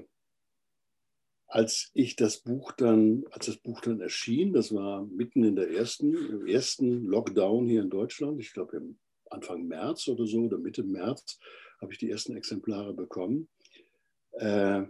als 1.48 1.92
ich 1.94 2.16
das 2.16 2.40
Buch 2.40 2.74
dann, 2.74 3.24
als 3.32 3.46
das 3.46 3.58
Buch 3.58 3.82
dann 3.82 4.02
erschien, 4.02 4.54
das 4.54 4.74
war 4.74 5.06
mitten 5.06 5.44
in 5.44 5.56
der 5.56 5.70
ersten, 5.72 6.14
im 6.14 6.46
ersten 6.46 7.06
Lockdown 7.06 7.68
hier 7.68 7.82
in 7.82 7.90
Deutschland, 7.90 8.40
ich 8.40 8.54
glaube 8.54 8.78
im 8.78 9.00
Anfang 9.30 9.66
März 9.68 10.08
oder 10.08 10.26
so 10.26 10.44
oder 10.44 10.58
Mitte 10.58 10.84
März, 10.84 11.40
habe 11.82 11.94
ich 11.94 12.00
die 12.00 12.10
ersten 12.10 12.36
Exemplare 12.36 12.94
bekommen. 12.94 13.48
Äh, 14.34 14.84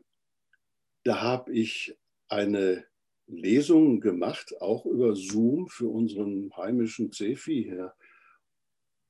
da 1.03 1.21
habe 1.21 1.53
ich 1.53 1.95
eine 2.27 2.85
Lesung 3.27 3.99
gemacht, 3.99 4.53
auch 4.59 4.85
über 4.85 5.15
Zoom 5.15 5.67
für 5.67 5.87
unseren 5.87 6.51
heimischen 6.55 7.11
Cefi 7.11 7.63
hier. 7.63 7.93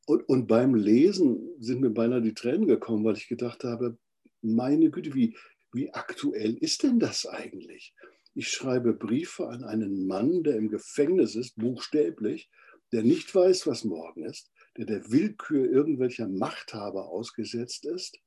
Und, 0.06 0.28
und 0.28 0.48
beim 0.48 0.76
Lesen 0.76 1.50
sind 1.60 1.82
mir 1.82 1.90
beinahe 1.90 2.22
die 2.22 2.34
Tränen 2.34 2.68
gekommen, 2.68 3.04
weil 3.04 3.18
ich 3.18 3.28
gedacht 3.28 3.64
habe, 3.64 3.98
meine 4.42 4.90
Güte, 4.90 5.14
wie, 5.14 5.36
wie 5.78 5.94
aktuell 5.94 6.58
ist 6.58 6.84
denn 6.84 7.00
das 7.00 7.26
eigentlich? 7.26 7.94
Ich 8.34 8.50
schreibe 8.50 8.94
Briefe 8.94 9.48
an 9.48 9.64
einen 9.64 10.06
Mann, 10.06 10.44
der 10.44 10.58
im 10.58 10.68
Gefängnis 10.68 11.36
ist, 11.36 11.56
buchstäblich, 11.56 12.50
der 12.92 13.04
nicht 13.04 13.34
weiß, 13.34 13.66
was 13.66 13.86
morgen 13.86 14.26
ist, 14.26 14.52
der 14.76 14.86
der 14.86 15.10
Willkür 15.10 15.66
irgendwelcher 15.72 16.28
Machthaber 16.28 17.08
ausgesetzt 17.08 17.86
ist 17.86 18.20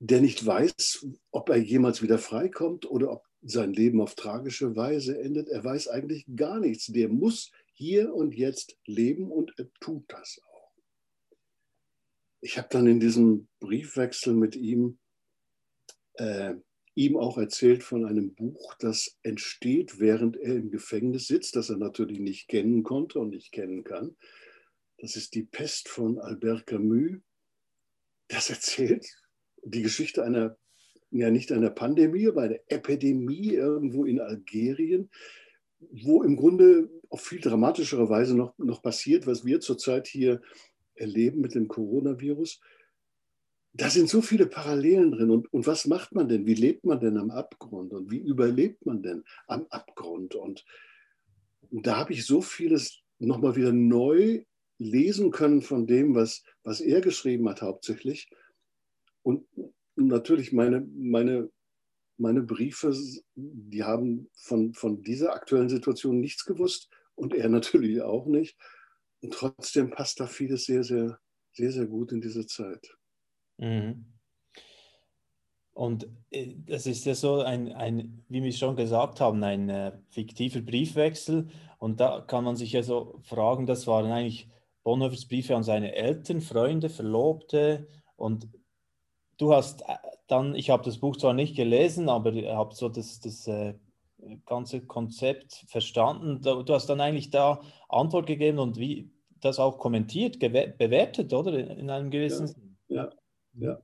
der 0.00 0.22
nicht 0.22 0.44
weiß, 0.44 1.06
ob 1.30 1.50
er 1.50 1.58
jemals 1.58 2.02
wieder 2.02 2.18
freikommt 2.18 2.90
oder 2.90 3.12
ob 3.12 3.24
sein 3.42 3.72
Leben 3.72 4.00
auf 4.00 4.14
tragische 4.14 4.74
Weise 4.74 5.20
endet. 5.20 5.48
Er 5.48 5.62
weiß 5.62 5.88
eigentlich 5.88 6.24
gar 6.34 6.58
nichts. 6.58 6.86
Der 6.86 7.08
muss 7.08 7.52
hier 7.74 8.14
und 8.14 8.34
jetzt 8.34 8.78
leben 8.86 9.30
und 9.30 9.52
er 9.58 9.70
tut 9.80 10.04
das 10.08 10.40
auch. 10.46 10.72
Ich 12.40 12.56
habe 12.56 12.68
dann 12.70 12.86
in 12.86 12.98
diesem 12.98 13.48
Briefwechsel 13.60 14.32
mit 14.34 14.56
ihm 14.56 14.98
äh, 16.20 16.54
ihm 16.94 17.16
auch 17.16 17.38
erzählt 17.38 17.82
von 17.82 18.04
einem 18.04 18.34
Buch, 18.34 18.74
das 18.78 19.18
entsteht, 19.22 20.00
während 20.00 20.36
er 20.36 20.56
im 20.56 20.70
Gefängnis 20.70 21.26
sitzt, 21.26 21.56
das 21.56 21.70
er 21.70 21.78
natürlich 21.78 22.20
nicht 22.20 22.48
kennen 22.48 22.82
konnte 22.82 23.18
und 23.20 23.30
nicht 23.30 23.52
kennen 23.52 23.84
kann. 23.84 24.16
Das 24.98 25.16
ist 25.16 25.34
die 25.34 25.44
Pest 25.44 25.88
von 25.88 26.18
Albert 26.18 26.66
Camus. 26.66 27.20
Das 28.28 28.50
erzählt 28.50 29.06
die 29.62 29.82
Geschichte 29.82 30.22
einer, 30.22 30.58
ja 31.10 31.30
nicht 31.30 31.52
einer 31.52 31.70
Pandemie, 31.70 32.28
aber 32.28 32.42
einer 32.42 32.60
Epidemie 32.68 33.54
irgendwo 33.54 34.04
in 34.04 34.20
Algerien, 34.20 35.10
wo 35.78 36.22
im 36.22 36.36
Grunde 36.36 36.90
auf 37.08 37.22
viel 37.22 37.40
dramatischere 37.40 38.10
Weise 38.10 38.36
noch, 38.36 38.56
noch 38.58 38.82
passiert, 38.82 39.26
was 39.26 39.44
wir 39.44 39.60
zurzeit 39.60 40.06
hier 40.06 40.42
erleben 40.94 41.40
mit 41.40 41.54
dem 41.54 41.66
Coronavirus. 41.66 42.60
Da 43.72 43.88
sind 43.88 44.08
so 44.08 44.20
viele 44.20 44.46
Parallelen 44.46 45.12
drin. 45.12 45.30
Und, 45.30 45.52
und 45.52 45.66
was 45.66 45.86
macht 45.86 46.12
man 46.12 46.28
denn? 46.28 46.46
Wie 46.46 46.54
lebt 46.54 46.84
man 46.84 47.00
denn 47.00 47.16
am 47.16 47.30
Abgrund? 47.30 47.92
Und 47.92 48.10
wie 48.10 48.18
überlebt 48.18 48.84
man 48.84 49.02
denn 49.02 49.24
am 49.46 49.66
Abgrund? 49.70 50.34
Und, 50.34 50.64
und 51.70 51.86
da 51.86 51.96
habe 51.96 52.12
ich 52.12 52.26
so 52.26 52.42
vieles 52.42 53.00
nochmal 53.18 53.54
wieder 53.56 53.72
neu 53.72 54.44
lesen 54.78 55.30
können 55.30 55.62
von 55.62 55.86
dem, 55.86 56.14
was, 56.14 56.42
was 56.64 56.80
er 56.80 57.00
geschrieben 57.00 57.48
hat 57.48 57.62
hauptsächlich. 57.62 58.30
Und 59.22 59.46
natürlich 59.94 60.52
meine, 60.52 60.80
meine, 60.96 61.50
meine 62.16 62.42
Briefe, 62.42 62.94
die 63.34 63.84
haben 63.84 64.28
von, 64.34 64.74
von 64.74 65.02
dieser 65.02 65.34
aktuellen 65.34 65.68
Situation 65.68 66.20
nichts 66.20 66.44
gewusst 66.44 66.88
und 67.14 67.34
er 67.34 67.48
natürlich 67.50 68.00
auch 68.02 68.26
nicht. 68.26 68.56
Und 69.20 69.34
trotzdem 69.34 69.90
passt 69.90 70.18
da 70.18 70.26
vieles 70.26 70.64
sehr, 70.64 70.82
sehr, 70.82 71.20
sehr, 71.52 71.72
sehr 71.72 71.86
gut 71.86 72.12
in 72.12 72.22
diese 72.22 72.46
Zeit. 72.46 72.96
Mhm. 73.60 74.06
Und 75.72 76.08
äh, 76.30 76.54
das 76.66 76.86
ist 76.86 77.04
ja 77.04 77.14
so 77.14 77.42
ein, 77.42 77.72
ein, 77.72 78.24
wie 78.28 78.42
wir 78.42 78.52
schon 78.52 78.76
gesagt 78.76 79.20
haben, 79.20 79.42
ein 79.44 79.68
äh, 79.68 79.92
fiktiver 80.08 80.60
Briefwechsel. 80.60 81.48
Und 81.78 82.00
da 82.00 82.20
kann 82.20 82.44
man 82.44 82.56
sich 82.56 82.72
ja 82.72 82.82
so 82.82 83.20
fragen, 83.22 83.66
das 83.66 83.86
waren 83.86 84.10
eigentlich 84.10 84.48
Bonhoeffers 84.82 85.26
Briefe 85.26 85.54
an 85.56 85.62
seine 85.62 85.94
Eltern, 85.94 86.40
Freunde, 86.40 86.88
Verlobte. 86.88 87.86
Und 88.16 88.48
du 89.38 89.54
hast 89.54 89.82
äh, 89.82 89.94
dann, 90.26 90.54
ich 90.54 90.70
habe 90.70 90.84
das 90.84 90.98
Buch 90.98 91.16
zwar 91.16 91.34
nicht 91.34 91.56
gelesen, 91.56 92.08
aber 92.08 92.32
habe 92.54 92.74
so 92.74 92.88
das, 92.88 93.20
das 93.20 93.46
äh, 93.46 93.74
ganze 94.46 94.80
Konzept 94.82 95.64
verstanden. 95.68 96.40
Du, 96.42 96.64
hast 96.74 96.86
dann 96.86 97.00
eigentlich 97.00 97.30
da 97.30 97.60
Antwort 97.88 98.26
gegeben 98.26 98.58
und 98.58 98.78
wie 98.78 99.10
das 99.40 99.58
auch 99.58 99.78
kommentiert, 99.78 100.38
bewertet, 100.38 101.32
oder? 101.32 101.58
In 101.58 101.90
einem 101.90 102.10
gewissen 102.10 102.46
Sinn. 102.46 102.76
Ja, 102.88 103.10
ja, 103.60 103.70
ja. 103.70 103.82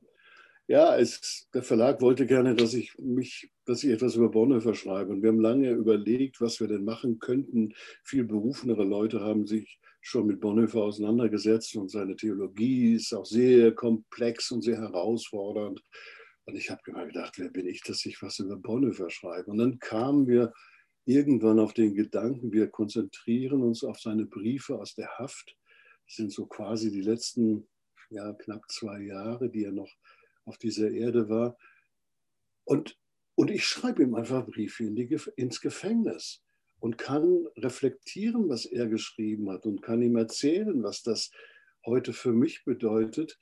Ja, 0.69 0.99
es, 0.99 1.49
der 1.55 1.63
Verlag 1.63 2.01
wollte 2.01 2.27
gerne, 2.27 2.57
dass 2.57 2.75
ich 2.75 2.99
mich, 2.99 3.53
dass 3.67 3.85
ich 3.85 3.91
etwas 3.93 4.17
über 4.17 4.29
Bonhoeffer 4.29 4.75
schreibe. 4.75 5.13
Und 5.13 5.23
wir 5.23 5.29
haben 5.29 5.41
lange 5.41 5.71
überlegt, 5.71 6.41
was 6.41 6.59
wir 6.59 6.67
denn 6.67 6.85
machen 6.85 7.21
könnten. 7.21 7.73
Viel 8.03 8.25
berufenere 8.25 8.83
Leute 8.83 9.21
haben 9.21 9.47
sich 9.47 9.79
schon 10.01 10.27
mit 10.27 10.41
Bonhoeffer 10.41 10.83
auseinandergesetzt 10.83 11.77
und 11.77 11.91
seine 11.91 12.17
Theologie 12.17 12.95
ist 12.95 13.13
auch 13.13 13.27
sehr 13.27 13.75
komplex 13.77 14.51
und 14.51 14.63
sehr 14.63 14.79
herausfordernd. 14.79 15.81
Und 16.47 16.57
ich 16.57 16.71
habe 16.71 16.81
immer 16.87 17.07
gedacht, 17.07 17.39
wer 17.39 17.51
bin 17.51 17.67
ich, 17.67 17.83
dass 17.83 18.05
ich 18.05 18.21
was 18.21 18.41
über 18.41 18.57
Bonhoeffer 18.57 19.11
schreibe? 19.11 19.53
Und 19.53 19.59
dann 19.59 19.79
kamen 19.79 20.27
wir 20.27 20.53
irgendwann 21.05 21.61
auf 21.61 21.75
den 21.75 21.95
Gedanken, 21.95 22.53
wir 22.53 22.69
konzentrieren 22.69 23.63
uns 23.63 23.85
auf 23.85 24.01
seine 24.01 24.27
Briefe 24.27 24.79
aus 24.79 24.95
der 24.95 25.09
Haft. 25.19 25.57
Das 26.07 26.17
sind 26.17 26.33
so 26.33 26.47
quasi 26.47 26.91
die 26.91 27.03
letzten 27.03 27.69
ja, 28.11 28.33
knapp 28.33 28.71
zwei 28.71 29.01
Jahre, 29.01 29.51
die 29.51 29.65
er 29.65 29.73
noch 29.73 29.93
auf 30.45 30.59
dieser 30.59 30.91
Erde 30.91 31.29
war. 31.29 31.57
Und, 32.65 32.99
und 33.35 33.51
ich 33.51 33.65
schreibe 33.65 34.03
ihm 34.03 34.15
einfach 34.15 34.47
Briefe 34.47 34.85
in 34.85 34.97
die, 34.97 35.17
ins 35.37 35.61
Gefängnis 35.61 36.43
und 36.81 36.99
kann 36.99 37.47
reflektieren, 37.57 38.49
was 38.49 38.67
er 38.67 38.87
geschrieben 38.89 39.51
hat 39.51 39.67
und 39.67 39.83
kann 39.83 40.03
ihm 40.03 40.17
erzählen, 40.17 40.83
was 40.83 41.03
das 41.03 41.31
heute 41.85 42.13
für 42.13 42.33
mich 42.33 42.65
bedeutet. 42.65 43.39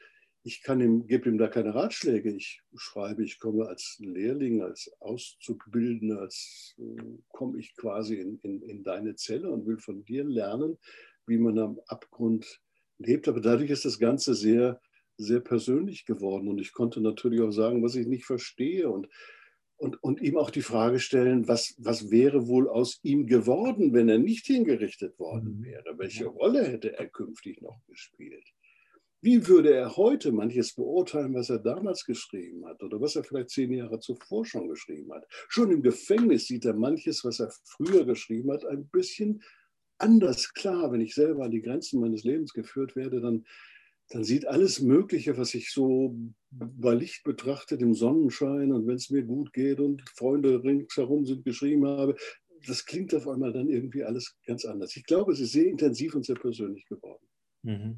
Ich 0.47 0.63
kann 0.63 0.81
ihm, 0.81 1.07
gebe 1.07 1.31
ihm 1.31 1.39
da 1.39 1.49
keine 1.49 1.75
Ratschläge. 1.75 2.31
Ich 2.31 2.63
schreibe, 2.77 3.25
ich 3.25 3.39
komme 3.39 3.67
als 3.67 3.97
Lehrling, 3.99 4.63
als 4.63 4.95
Auszubildender, 5.01 6.21
als 6.21 6.75
äh, 6.79 7.19
komme 7.29 7.59
ich 7.59 7.75
quasi 7.77 8.17
in, 8.17 8.39
in, 8.43 8.63
in 8.63 8.83
deine 8.83 9.15
Zelle 9.15 9.51
und 9.51 9.67
will 9.67 9.79
von 9.79 10.05
dir 10.05 10.23
lernen, 10.25 10.77
wie 11.27 11.39
man 11.39 11.59
am 11.59 11.81
Abgrund 11.87 12.61
lebt. 12.99 13.29
Aber 13.29 13.41
dadurch 13.41 13.71
ist 13.71 13.85
das 13.85 13.99
Ganze 13.99 14.35
sehr, 14.35 14.81
sehr 15.17 15.41
persönlich 15.41 16.07
geworden. 16.07 16.49
Und 16.49 16.61
ich 16.61 16.73
konnte 16.73 17.01
natürlich 17.01 17.41
auch 17.41 17.53
sagen, 17.53 17.83
was 17.83 17.95
ich 17.95 18.07
nicht 18.07 18.25
verstehe. 18.25 18.89
Und 18.89 19.09
und, 19.77 20.03
und 20.03 20.21
ihm 20.21 20.37
auch 20.37 20.51
die 20.51 20.63
Frage 20.63 20.99
stellen, 20.99 21.49
was, 21.49 21.75
was 21.79 22.11
wäre 22.11 22.47
wohl 22.47 22.69
aus 22.69 23.01
ihm 23.03 23.27
geworden, 23.27 23.93
wenn 23.93 24.09
er 24.09 24.19
nicht 24.19 24.47
hingerichtet 24.47 25.19
worden 25.19 25.59
mhm. 25.59 25.65
wäre? 25.65 25.99
Welche 25.99 26.27
Rolle 26.27 26.65
hätte 26.65 26.97
er 26.97 27.09
künftig 27.09 27.61
noch 27.61 27.81
gespielt? 27.87 28.47
Wie 29.21 29.47
würde 29.49 29.75
er 29.75 29.97
heute 29.97 30.33
manches 30.33 30.75
beurteilen, 30.75 31.35
was 31.35 31.49
er 31.49 31.59
damals 31.59 32.05
geschrieben 32.05 32.67
hat 32.67 32.83
oder 32.83 33.01
was 33.01 33.17
er 33.17 33.25
vielleicht 33.25 33.51
zehn 33.51 33.73
Jahre 33.73 33.99
zuvor 33.99 34.45
schon 34.45 34.69
geschrieben 34.69 35.13
hat? 35.13 35.27
Schon 35.49 35.71
im 35.71 35.83
Gefängnis 35.83 36.47
sieht 36.47 36.67
er 36.67 36.75
manches, 36.75 37.25
was 37.25 37.41
er 37.41 37.51
früher 37.65 38.05
geschrieben 38.05 38.53
hat, 38.53 38.67
ein 38.67 38.87
bisschen 38.89 39.43
anders 39.99 40.53
klar. 40.55 40.93
Wenn 40.93 41.01
ich 41.01 41.15
selber 41.15 41.45
an 41.45 41.51
die 41.51 41.63
Grenzen 41.63 42.01
meines 42.01 42.25
Lebens 42.25 42.53
geführt 42.53 42.97
werde, 42.97 43.21
dann 43.21 43.45
dann 44.11 44.25
sieht 44.25 44.47
alles 44.47 44.81
Mögliche, 44.81 45.39
was 45.39 45.55
ich 45.55 45.73
so 45.73 46.15
bei 46.51 46.95
Licht 46.95 47.25
betrachtet, 47.25 47.81
im 47.81 47.95
Sonnenschein 47.95 48.73
und 48.73 48.87
wenn 48.87 48.97
es 48.97 49.11
mir 49.11 49.23
gut 49.23 49.53
geht 49.53 49.81
und 49.81 50.03
Freunde 50.11 50.63
ringsherum 50.63 51.25
sind, 51.25 51.45
geschrieben 51.45 51.87
habe, 51.87 52.15
das 52.67 52.85
klingt 52.85 53.15
auf 53.15 53.29
einmal 53.29 53.53
dann 53.53 53.69
irgendwie 53.69 54.05
alles 54.05 54.37
ganz 54.47 54.65
anders. 54.65 54.97
Ich 54.97 55.05
glaube, 55.05 55.33
es 55.33 55.41
ist 55.41 55.53
sehr 55.53 55.67
intensiv 55.67 56.15
und 56.15 56.25
sehr 56.25 56.37
persönlich 56.37 56.87
geworden. 56.87 57.27
Mhm. 57.63 57.97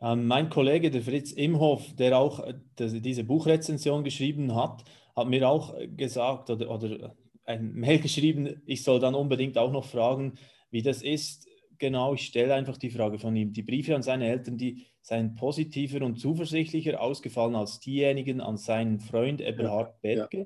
Ähm, 0.00 0.26
mein 0.26 0.48
Kollege, 0.48 0.90
der 0.90 1.02
Fritz 1.02 1.32
Imhoff, 1.32 1.94
der 1.96 2.16
auch 2.18 2.46
äh, 2.46 2.54
diese 2.78 3.24
Buchrezension 3.24 4.04
geschrieben 4.04 4.54
hat, 4.54 4.84
hat 5.16 5.28
mir 5.28 5.48
auch 5.48 5.76
gesagt 5.96 6.50
oder, 6.50 6.70
oder 6.70 7.16
ein 7.48 7.72
Mail 7.72 7.98
geschrieben, 7.98 8.62
ich 8.66 8.82
soll 8.82 9.00
dann 9.00 9.14
unbedingt 9.14 9.58
auch 9.58 9.72
noch 9.72 9.84
fragen, 9.84 10.34
wie 10.70 10.82
das 10.82 11.02
ist 11.02 11.48
genau, 11.78 12.14
ich 12.14 12.26
stelle 12.26 12.54
einfach 12.54 12.76
die 12.76 12.90
Frage 12.90 13.18
von 13.18 13.34
ihm. 13.36 13.52
Die 13.52 13.62
Briefe 13.62 13.94
an 13.94 14.02
seine 14.02 14.28
Eltern, 14.28 14.58
die 14.58 14.84
seien 15.00 15.34
positiver 15.34 16.04
und 16.04 16.18
zuversichtlicher 16.18 17.00
ausgefallen 17.00 17.54
als 17.54 17.80
diejenigen 17.80 18.40
an 18.40 18.56
seinen 18.56 19.00
Freund 19.00 19.40
Eberhard 19.40 19.94
ja, 19.94 19.98
Berge. 20.02 20.38
Ja. 20.38 20.44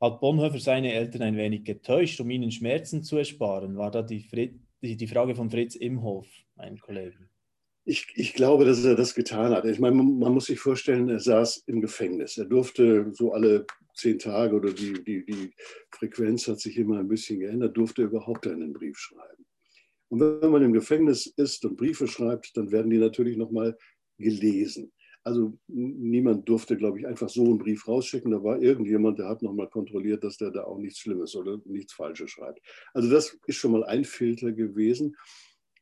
Hat 0.00 0.20
Bonhoeffer 0.20 0.58
seine 0.58 0.92
Eltern 0.92 1.22
ein 1.22 1.36
wenig 1.36 1.64
getäuscht, 1.64 2.20
um 2.20 2.28
ihnen 2.28 2.50
Schmerzen 2.50 3.02
zu 3.02 3.16
ersparen? 3.16 3.76
War 3.76 3.90
da 3.90 4.02
die, 4.02 4.20
Fritz, 4.20 4.54
die, 4.82 4.96
die 4.96 5.06
Frage 5.06 5.34
von 5.34 5.48
Fritz 5.50 5.76
Imhof, 5.76 6.26
mein 6.56 6.78
Kollege. 6.78 7.30
Ich, 7.86 8.06
ich, 8.14 8.32
glaube, 8.34 8.64
dass 8.64 8.84
er 8.84 8.96
das 8.96 9.14
getan 9.14 9.52
hat. 9.52 9.66
Ich 9.66 9.78
meine, 9.78 9.96
man, 9.96 10.32
muss 10.32 10.46
sich 10.46 10.58
vorstellen, 10.58 11.08
er 11.08 11.20
saß 11.20 11.64
im 11.66 11.80
Gefängnis. 11.80 12.38
Er 12.38 12.46
durfte 12.46 13.12
so 13.12 13.32
alle 13.32 13.66
zehn 13.94 14.18
Tage 14.18 14.56
oder 14.56 14.72
die, 14.72 14.92
die, 15.04 15.24
die 15.24 15.52
Frequenz 15.90 16.46
hat 16.48 16.60
sich 16.60 16.76
immer 16.76 16.98
ein 16.98 17.08
bisschen 17.08 17.40
geändert, 17.40 17.76
durfte 17.76 18.02
überhaupt 18.02 18.46
einen 18.46 18.72
Brief 18.72 18.98
schreiben. 18.98 19.44
Und 20.08 20.20
wenn 20.20 20.50
man 20.50 20.62
im 20.62 20.72
Gefängnis 20.72 21.26
ist 21.26 21.64
und 21.64 21.76
Briefe 21.76 22.06
schreibt, 22.06 22.56
dann 22.56 22.70
werden 22.70 22.90
die 22.90 22.98
natürlich 22.98 23.36
nochmal 23.36 23.76
gelesen. 24.18 24.92
Also 25.22 25.58
niemand 25.68 26.46
durfte, 26.48 26.76
glaube 26.76 26.98
ich, 26.98 27.06
einfach 27.06 27.30
so 27.30 27.44
einen 27.44 27.58
Brief 27.58 27.88
rausschicken. 27.88 28.30
Da 28.30 28.44
war 28.44 28.60
irgendjemand, 28.60 29.18
der 29.18 29.28
hat 29.28 29.42
nochmal 29.42 29.70
kontrolliert, 29.70 30.22
dass 30.22 30.36
der 30.36 30.50
da 30.50 30.64
auch 30.64 30.78
nichts 30.78 30.98
Schlimmes 30.98 31.34
oder 31.34 31.60
nichts 31.64 31.94
Falsches 31.94 32.30
schreibt. 32.30 32.60
Also 32.92 33.08
das 33.08 33.38
ist 33.46 33.56
schon 33.56 33.72
mal 33.72 33.84
ein 33.84 34.04
Filter 34.04 34.52
gewesen. 34.52 35.16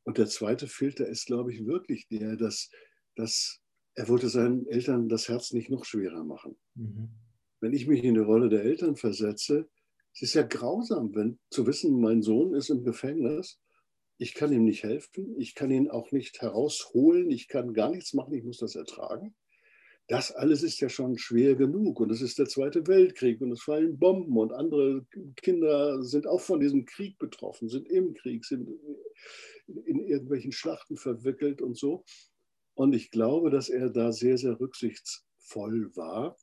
Und 0.04 0.18
der 0.18 0.28
zweite 0.28 0.68
Filter 0.68 1.08
ist, 1.08 1.26
glaube 1.26 1.52
ich, 1.52 1.66
wirklich 1.66 2.06
der, 2.08 2.36
dass, 2.36 2.70
dass 3.16 3.60
er 3.94 4.08
wollte 4.08 4.28
seinen 4.28 4.66
Eltern 4.68 5.08
das 5.08 5.28
Herz 5.28 5.52
nicht 5.52 5.70
noch 5.70 5.84
schwerer 5.84 6.24
machen. 6.24 6.56
Mhm 6.74 7.10
wenn 7.62 7.72
ich 7.72 7.86
mich 7.86 8.02
in 8.02 8.14
die 8.14 8.20
Rolle 8.20 8.48
der 8.48 8.64
Eltern 8.64 8.96
versetze, 8.96 9.68
es 10.12 10.22
ist 10.22 10.34
ja 10.34 10.42
grausam, 10.42 11.14
wenn 11.14 11.38
zu 11.48 11.66
wissen, 11.66 12.00
mein 12.00 12.20
Sohn 12.20 12.54
ist 12.54 12.68
im 12.68 12.84
Gefängnis, 12.84 13.60
ich 14.18 14.34
kann 14.34 14.52
ihm 14.52 14.64
nicht 14.64 14.82
helfen, 14.82 15.34
ich 15.38 15.54
kann 15.54 15.70
ihn 15.70 15.88
auch 15.88 16.10
nicht 16.10 16.42
herausholen, 16.42 17.30
ich 17.30 17.48
kann 17.48 17.72
gar 17.72 17.90
nichts 17.90 18.14
machen, 18.14 18.34
ich 18.34 18.44
muss 18.44 18.58
das 18.58 18.74
ertragen. 18.74 19.34
Das 20.08 20.32
alles 20.32 20.64
ist 20.64 20.80
ja 20.80 20.88
schon 20.88 21.16
schwer 21.16 21.54
genug 21.54 22.00
und 22.00 22.10
es 22.10 22.20
ist 22.20 22.38
der 22.40 22.46
Zweite 22.46 22.86
Weltkrieg 22.88 23.40
und 23.40 23.52
es 23.52 23.62
fallen 23.62 23.96
Bomben 23.96 24.36
und 24.36 24.52
andere 24.52 25.06
Kinder 25.36 26.02
sind 26.02 26.26
auch 26.26 26.40
von 26.40 26.58
diesem 26.58 26.84
Krieg 26.84 27.16
betroffen, 27.18 27.68
sind 27.68 27.88
im 27.88 28.12
Krieg, 28.12 28.44
sind 28.44 28.68
in 29.86 30.00
irgendwelchen 30.00 30.50
Schlachten 30.50 30.96
verwickelt 30.96 31.62
und 31.62 31.78
so. 31.78 32.04
Und 32.74 32.92
ich 32.92 33.12
glaube, 33.12 33.50
dass 33.50 33.68
er 33.68 33.88
da 33.88 34.10
sehr, 34.10 34.36
sehr 34.36 34.58
rücksichtsvoll 34.58 35.94
war 35.94 36.36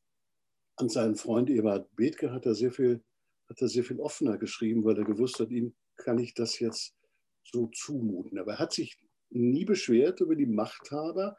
an 0.79 0.89
seinen 0.89 1.15
Freund 1.15 1.49
Eberhard 1.49 1.93
Bethke 1.95 2.31
hat 2.31 2.45
er 2.45 2.55
sehr 2.55 2.71
viel, 2.71 3.03
hat 3.49 3.61
er 3.61 3.67
sehr 3.67 3.83
viel 3.83 3.99
offener 3.99 4.37
geschrieben, 4.37 4.83
weil 4.85 4.97
er 4.97 5.03
gewusst 5.03 5.39
hat, 5.39 5.51
ihm 5.51 5.75
kann 5.97 6.19
ich 6.19 6.33
das 6.33 6.59
jetzt 6.59 6.95
so 7.43 7.67
zumuten. 7.67 8.39
Aber 8.39 8.53
er 8.53 8.59
hat 8.59 8.73
sich 8.73 8.97
nie 9.29 9.65
beschwert 9.65 10.21
über 10.21 10.35
die 10.35 10.45
Machthaber. 10.45 11.35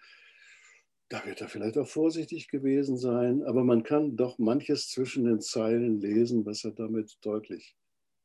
Da 1.09 1.25
wird 1.25 1.41
er 1.41 1.49
vielleicht 1.49 1.79
auch 1.79 1.89
vorsichtig 1.89 2.49
gewesen 2.49 2.97
sein, 2.97 3.43
aber 3.43 3.65
man 3.65 3.83
kann 3.83 4.17
doch 4.17 4.39
manches 4.39 4.89
zwischen 4.91 5.25
den 5.25 5.41
Zeilen 5.41 6.01
lesen, 6.01 6.45
was 6.47 6.65
er 6.65 6.73
damit 6.73 7.19
deutlich 7.23 7.77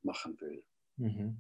machen 0.04 0.40
will. 0.40 0.64
Mhm. 0.98 1.38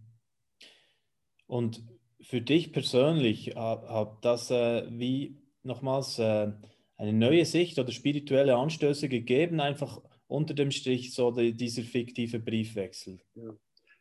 Und 1.45 1.83
für 2.21 2.41
dich 2.41 2.71
persönlich 2.71 3.55
hat 3.55 4.25
das 4.25 4.49
äh, 4.49 4.87
wie 4.89 5.37
nochmals 5.61 6.17
äh, 6.17 6.51
eine 6.97 7.13
neue 7.13 7.45
Sicht 7.45 7.77
oder 7.77 7.91
spirituelle 7.91 8.55
Anstöße 8.55 9.09
gegeben, 9.09 9.59
einfach 9.59 10.01
unter 10.27 10.53
dem 10.53 10.71
Strich 10.71 11.13
so 11.13 11.31
die, 11.31 11.53
dieser 11.53 11.83
fiktive 11.83 12.39
Briefwechsel? 12.39 13.19
Ja. 13.35 13.57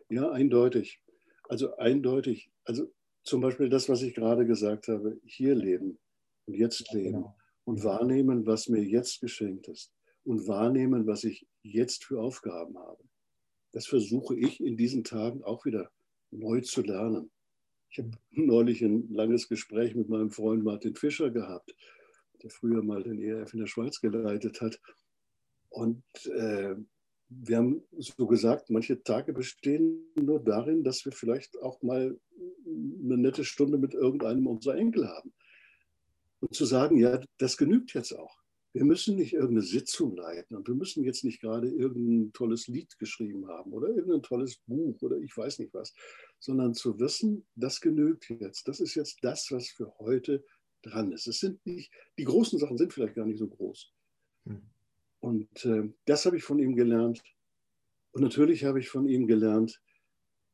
ja, 0.09 0.31
eindeutig. 0.31 1.01
Also 1.49 1.77
eindeutig. 1.77 2.51
Also 2.65 2.93
zum 3.25 3.41
Beispiel 3.41 3.69
das, 3.69 3.89
was 3.89 4.03
ich 4.03 4.15
gerade 4.15 4.47
gesagt 4.47 4.89
habe, 4.89 5.19
hier 5.25 5.55
leben 5.55 5.99
und 6.47 6.55
jetzt 6.55 6.93
leben 6.93 7.13
genau. 7.13 7.37
und 7.65 7.85
wahrnehmen, 7.85 8.47
was 8.47 8.69
mir 8.69 8.83
jetzt 8.83 9.21
geschenkt 9.21 9.69
ist 9.69 9.93
und 10.25 10.47
wahrnehmen, 10.47 11.07
was 11.07 11.25
ich 11.25 11.47
jetzt 11.63 12.05
für 12.05 12.21
Aufgaben 12.21 12.79
habe. 12.79 13.03
Das 13.73 13.87
versuche 13.87 14.37
ich 14.37 14.61
in 14.61 14.77
diesen 14.77 15.05
Tagen 15.05 15.43
auch 15.43 15.65
wieder 15.65 15.91
neu 16.31 16.61
zu 16.61 16.83
lernen. 16.83 17.31
Ich 17.91 17.99
habe 17.99 18.11
neulich 18.31 18.83
ein 18.83 19.13
langes 19.13 19.49
Gespräch 19.49 19.95
mit 19.95 20.09
meinem 20.09 20.31
Freund 20.31 20.65
Martin 20.65 20.95
Fischer 20.95 21.31
gehabt 21.31 21.75
der 22.45 22.51
früher 22.51 22.83
mal 22.83 23.03
den 23.03 23.21
ERF 23.21 23.55
in 23.55 23.61
der 23.61 23.67
Schweiz 23.67 24.01
geleitet 24.01 24.61
hat. 24.61 24.79
Und 25.71 26.05
äh, 26.27 26.77
wir 27.29 27.57
haben 27.57 27.83
so 27.97 28.27
gesagt, 28.27 28.71
manche 28.71 29.03
Tage 29.03 29.33
bestehen 29.33 30.05
nur 30.15 30.39
darin, 30.39 30.85
dass 30.85 31.05
wir 31.05 31.13
vielleicht 31.13 31.61
auch 31.63 31.83
mal 31.83 32.21
eine 32.67 33.17
nette 33.17 33.45
Stunde 33.45 33.79
mit 33.79 33.95
irgendeinem 33.95 34.47
unserer 34.47 34.77
Enkel 34.77 35.09
haben. 35.09 35.33
Und 36.41 36.55
zu 36.55 36.67
sagen, 36.67 36.99
ja, 36.99 37.19
das 37.39 37.57
genügt 37.57 37.95
jetzt 37.95 38.13
auch. 38.13 38.37
Wir 38.75 38.85
müssen 38.85 39.17
nicht 39.17 39.33
irgendeine 39.33 39.63
Sitzung 39.63 40.17
leiten 40.17 40.57
und 40.57 40.69
wir 40.69 40.75
müssen 40.75 41.05
jetzt 41.05 41.25
nicht 41.25 41.41
gerade 41.41 41.69
irgendein 41.69 42.33
tolles 42.33 42.67
Lied 42.67 42.99
geschrieben 42.99 43.49
haben 43.49 43.73
oder 43.73 43.89
irgendein 43.89 44.23
tolles 44.23 44.57
Buch 44.67 45.01
oder 45.01 45.17
ich 45.17 45.35
weiß 45.35 45.61
nicht 45.61 45.73
was, 45.73 45.95
sondern 46.41 46.75
zu 46.75 46.99
wissen, 46.99 47.47
das 47.55 47.81
genügt 47.81 48.29
jetzt. 48.29 48.69
Das 48.69 48.81
ist 48.81 48.97
jetzt 48.97 49.19
das, 49.23 49.51
was 49.51 49.69
für 49.69 49.97
heute 50.01 50.45
dran 50.85 51.13
ist. 51.13 51.27
Es 51.27 51.41
sind 51.41 51.65
nicht, 51.67 51.91
die 52.19 52.25
großen 52.25 52.59
Sachen 52.59 52.79
sind 52.79 52.93
vielleicht 52.93 53.15
gar 53.15 53.27
nicht 53.27 53.39
so 53.39 53.49
groß. 53.49 53.93
Hm. 54.47 54.63
Und 55.21 55.65
äh, 55.65 55.89
das 56.05 56.27
habe 56.27 56.37
ich 56.37 56.45
von 56.45 56.59
ihm 56.59 56.77
gelernt. 56.77 57.23
Und 58.13 58.23
natürlich 58.23 58.65
habe 58.65 58.79
ich 58.79 58.89
von 58.89 59.09
ihm 59.09 59.27
gelernt, 59.27 59.81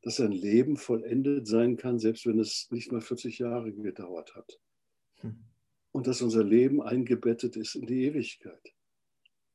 dass 0.01 0.15
sein 0.15 0.31
Leben 0.31 0.77
vollendet 0.77 1.47
sein 1.47 1.77
kann, 1.77 1.99
selbst 1.99 2.25
wenn 2.25 2.39
es 2.39 2.69
nicht 2.71 2.91
mal 2.91 3.01
40 3.01 3.37
Jahre 3.39 3.71
gedauert 3.71 4.35
hat. 4.35 4.59
Hm. 5.17 5.35
Und 5.91 6.07
dass 6.07 6.21
unser 6.21 6.43
Leben 6.43 6.81
eingebettet 6.81 7.55
ist 7.57 7.75
in 7.75 7.85
die 7.85 8.05
Ewigkeit. 8.05 8.73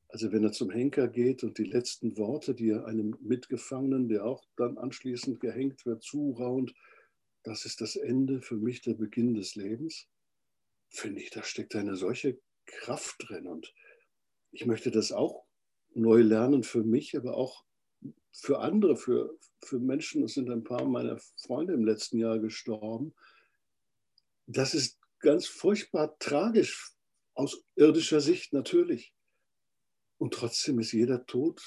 Also 0.09 0.31
wenn 0.31 0.43
er 0.43 0.51
zum 0.51 0.69
Henker 0.69 1.07
geht 1.07 1.43
und 1.43 1.57
die 1.57 1.65
letzten 1.65 2.17
Worte, 2.17 2.55
die 2.55 2.69
er 2.69 2.85
einem 2.85 3.17
Mitgefangenen, 3.19 4.07
der 4.07 4.25
auch 4.25 4.45
dann 4.55 4.77
anschließend 4.77 5.39
gehängt 5.39 5.85
wird, 5.85 6.01
zuraunt, 6.03 6.73
das 7.43 7.65
ist 7.65 7.81
das 7.81 7.95
Ende, 7.95 8.41
für 8.41 8.55
mich 8.55 8.81
der 8.81 8.93
Beginn 8.93 9.33
des 9.33 9.55
Lebens 9.55 10.07
finde 10.89 11.21
ich, 11.21 11.29
da 11.29 11.43
steckt 11.43 11.75
eine 11.75 11.95
solche 11.95 12.39
Kraft 12.65 13.15
drin. 13.27 13.47
Und 13.47 13.73
ich 14.51 14.65
möchte 14.65 14.91
das 14.91 15.11
auch 15.11 15.45
neu 15.93 16.21
lernen 16.21 16.63
für 16.63 16.83
mich, 16.83 17.17
aber 17.17 17.35
auch 17.35 17.65
für 18.31 18.59
andere, 18.59 18.95
für, 18.95 19.37
für 19.63 19.79
Menschen. 19.79 20.23
Es 20.23 20.33
sind 20.33 20.49
ein 20.49 20.63
paar 20.63 20.85
meiner 20.85 21.17
Freunde 21.41 21.73
im 21.73 21.85
letzten 21.85 22.19
Jahr 22.19 22.39
gestorben. 22.39 23.15
Das 24.45 24.73
ist 24.73 24.99
ganz 25.19 25.47
furchtbar 25.47 26.17
tragisch 26.19 26.93
aus 27.33 27.63
irdischer 27.75 28.21
Sicht 28.21 28.53
natürlich. 28.53 29.13
Und 30.17 30.33
trotzdem 30.33 30.79
ist 30.79 30.91
jeder 30.91 31.25
Tod, 31.25 31.61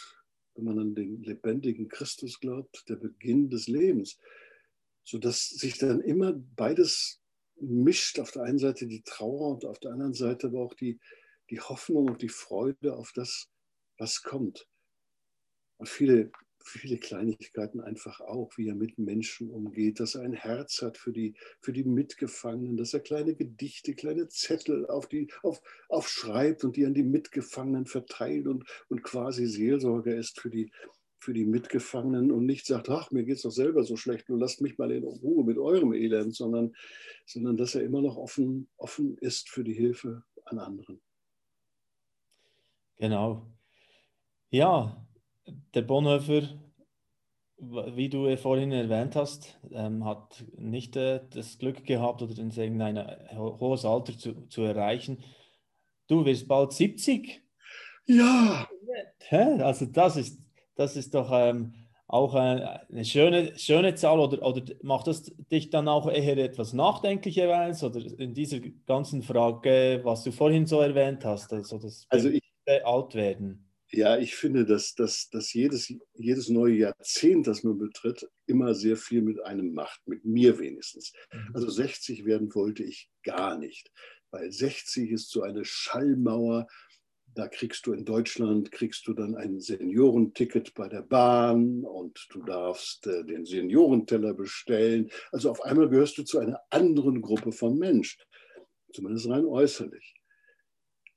wenn 0.55 0.65
man 0.65 0.79
an 0.79 0.95
den 0.95 1.23
lebendigen 1.23 1.89
Christus 1.89 2.41
glaubt, 2.41 2.89
der 2.89 2.97
Beginn 2.97 3.51
des 3.51 3.69
Lebens, 3.69 4.19
sodass 5.05 5.49
sich 5.49 5.79
dann 5.79 6.01
immer 6.01 6.33
beides 6.33 7.20
mischt 7.61 8.19
auf 8.19 8.31
der 8.31 8.43
einen 8.43 8.59
Seite 8.59 8.87
die 8.87 9.03
Trauer 9.03 9.51
und 9.51 9.65
auf 9.65 9.79
der 9.79 9.93
anderen 9.93 10.15
Seite 10.15 10.49
aber 10.49 10.61
auch 10.61 10.75
die, 10.75 10.99
die 11.51 11.61
Hoffnung 11.61 12.09
und 12.09 12.23
die 12.23 12.29
Freude 12.29 12.97
auf 12.97 13.13
das, 13.15 13.49
was 13.99 14.23
kommt. 14.23 14.67
Und 15.79 15.89
viele, 15.89 16.31
viele 16.63 16.99
Kleinigkeiten 16.99 17.81
einfach 17.81 18.21
auch, 18.21 18.57
wie 18.57 18.69
er 18.69 18.75
mit 18.75 18.99
Menschen 18.99 19.51
umgeht, 19.51 20.01
dass 20.01 20.15
er 20.15 20.23
ein 20.23 20.33
Herz 20.33 20.83
hat 20.83 20.99
für 20.99 21.13
die, 21.13 21.35
für 21.61 21.73
die 21.73 21.85
Mitgefangenen, 21.85 22.77
dass 22.77 22.95
er 22.95 23.01
kleine 23.01 23.35
Gedichte, 23.35 23.95
kleine 23.95 24.29
Zettel 24.29 24.87
auf 24.87 25.09
die, 25.09 25.33
auf, 25.43 25.61
aufschreibt 25.89 26.65
und 26.65 26.77
die 26.77 26.87
an 26.87 26.95
die 26.95 27.03
Mitgefangenen 27.03 27.87
verteilt 27.87 28.47
und, 28.47 28.65
und 28.89 29.03
quasi 29.03 29.47
Seelsorger 29.47 30.15
ist 30.15 30.41
für 30.41 30.51
die, 30.51 30.71
für 31.21 31.35
die 31.35 31.45
Mitgefangenen 31.45 32.33
und 32.33 32.47
nicht 32.47 32.67
sagt, 32.67 32.89
ach, 32.89 33.11
mir 33.11 33.25
geht 33.25 33.37
es 33.37 33.43
doch 33.43 33.51
selber 33.51 33.85
so 33.85 33.97
schlecht, 33.97 34.29
nur 34.29 34.39
lasst 34.39 34.63
mich 34.63 34.79
mal 34.79 34.91
in 34.91 35.05
Ruhe 35.05 35.45
mit 35.45 35.59
eurem 35.59 35.93
Elend, 35.93 36.35
sondern, 36.35 36.75
sondern 37.27 37.57
dass 37.57 37.75
er 37.75 37.83
immer 37.83 38.01
noch 38.01 38.17
offen, 38.17 38.69
offen 38.79 39.19
ist 39.19 39.51
für 39.51 39.63
die 39.63 39.75
Hilfe 39.75 40.23
an 40.47 40.59
anderen. 40.59 41.01
Genau. 42.97 43.47
Ja, 44.51 45.07
der 45.75 45.83
Bonhoeffer, 45.83 46.49
wie 47.59 48.09
du 48.09 48.35
vorhin 48.39 48.73
erwähnt 48.73 49.15
hast, 49.15 49.59
ähm, 49.71 50.05
hat 50.05 50.45
nicht 50.57 50.97
äh, 50.97 51.21
das 51.31 51.59
Glück 51.59 51.85
gehabt 51.85 52.23
oder 52.23 52.37
in 52.39 52.51
irgendein 52.51 52.99
hohes 53.37 53.85
Alter 53.85 54.17
zu, 54.17 54.47
zu 54.49 54.63
erreichen. 54.63 55.23
Du 56.09 56.25
wirst 56.25 56.49
bald 56.49 56.73
70. 56.73 57.43
Ja. 58.07 58.69
Also 59.31 59.87
das 59.87 60.17
ist 60.17 60.41
das 60.81 60.97
ist 60.97 61.15
doch 61.15 61.31
ähm, 61.33 61.75
auch 62.07 62.35
eine 62.35 63.05
schöne, 63.05 63.57
schöne 63.59 63.95
Zahl 63.95 64.19
oder, 64.19 64.43
oder 64.43 64.63
macht 64.83 65.07
das 65.07 65.25
dich 65.53 65.71
dann 65.71 65.89
auch 65.89 66.11
eher 66.11 66.39
etwas 66.39 66.73
nachdenklicherweise 66.73 67.87
oder 67.87 68.01
in 68.19 68.35
dieser 68.35 68.61
ganzen 68.87 69.23
Frage, 69.23 70.01
was 70.03 70.25
du 70.25 70.33
vorhin 70.33 70.67
so 70.67 70.81
erwähnt 70.81 71.25
hast, 71.25 71.53
also 71.53 71.79
das 71.79 72.07
also 72.09 72.31
ich, 72.31 72.43
alt 72.85 73.15
werden? 73.15 73.71
Ja, 73.93 74.19
ich 74.19 74.35
finde, 74.37 74.65
dass, 74.65 74.95
dass, 74.95 75.29
dass 75.31 75.53
jedes, 75.53 75.93
jedes 76.15 76.49
neue 76.49 76.75
Jahrzehnt, 76.75 77.47
das 77.47 77.63
man 77.63 77.77
betritt, 77.77 78.27
immer 78.47 78.75
sehr 78.75 78.97
viel 78.97 79.21
mit 79.21 79.45
einem 79.45 79.73
macht, 79.73 80.01
mit 80.07 80.25
mir 80.25 80.59
wenigstens. 80.59 81.13
Mhm. 81.33 81.51
Also 81.55 81.69
60 81.69 82.25
werden 82.25 82.55
wollte 82.55 82.85
ich 82.85 83.11
gar 83.25 83.59
nicht, 83.59 83.91
weil 84.31 84.51
60 84.51 85.11
ist 85.11 85.31
so 85.31 85.43
eine 85.43 85.65
Schallmauer. 85.65 86.67
Da 87.35 87.49
kriegst 87.49 87.87
du 87.87 87.93
in 87.93 88.05
Deutschland, 88.05 88.73
kriegst 88.73 89.07
du 89.07 89.15
dann 89.15 89.37
ein 89.37 89.61
Seniorenticket 89.61 90.75
bei 90.75 90.89
der 90.89 91.03
Bahn 91.03 91.85
und 91.85 92.27
du 92.31 92.43
darfst 92.43 93.07
äh, 93.07 93.25
den 93.25 93.45
Seniorenteller 93.45 94.35
bestellen. 94.35 95.11
Also 95.31 95.51
auf 95.51 95.63
einmal 95.63 95.89
gehörst 95.89 96.19
du 96.19 96.25
zu 96.25 96.39
einer 96.39 96.61
anderen 96.71 97.21
Gruppe 97.23 97.53
von 97.53 97.79
Mensch, 97.79 98.19
zumindest 98.93 99.29
rein 99.29 99.45
äußerlich. 99.45 100.15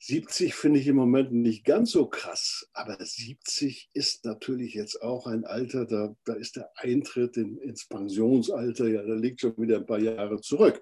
70 0.06 0.54
finde 0.54 0.82
ich 0.82 0.88
im 0.88 0.98
Moment 0.98 1.32
nicht 1.32 1.64
ganz 1.64 1.92
so 1.92 2.08
krass, 2.08 2.70
aber 2.74 2.98
70 3.00 3.90
ist 3.94 4.26
natürlich 4.26 4.74
jetzt 4.74 5.02
auch 5.02 5.28
ein 5.28 5.46
Alter, 5.46 5.86
da, 5.86 6.14
da 6.26 6.34
ist 6.34 6.58
der 6.58 6.70
Eintritt 6.76 7.38
in, 7.38 7.58
ins 7.60 7.88
Pensionsalter, 7.88 8.90
ja, 8.90 9.02
da 9.02 9.14
liegt 9.14 9.40
schon 9.40 9.58
wieder 9.58 9.78
ein 9.78 9.86
paar 9.86 10.00
Jahre 10.00 10.42
zurück. 10.42 10.82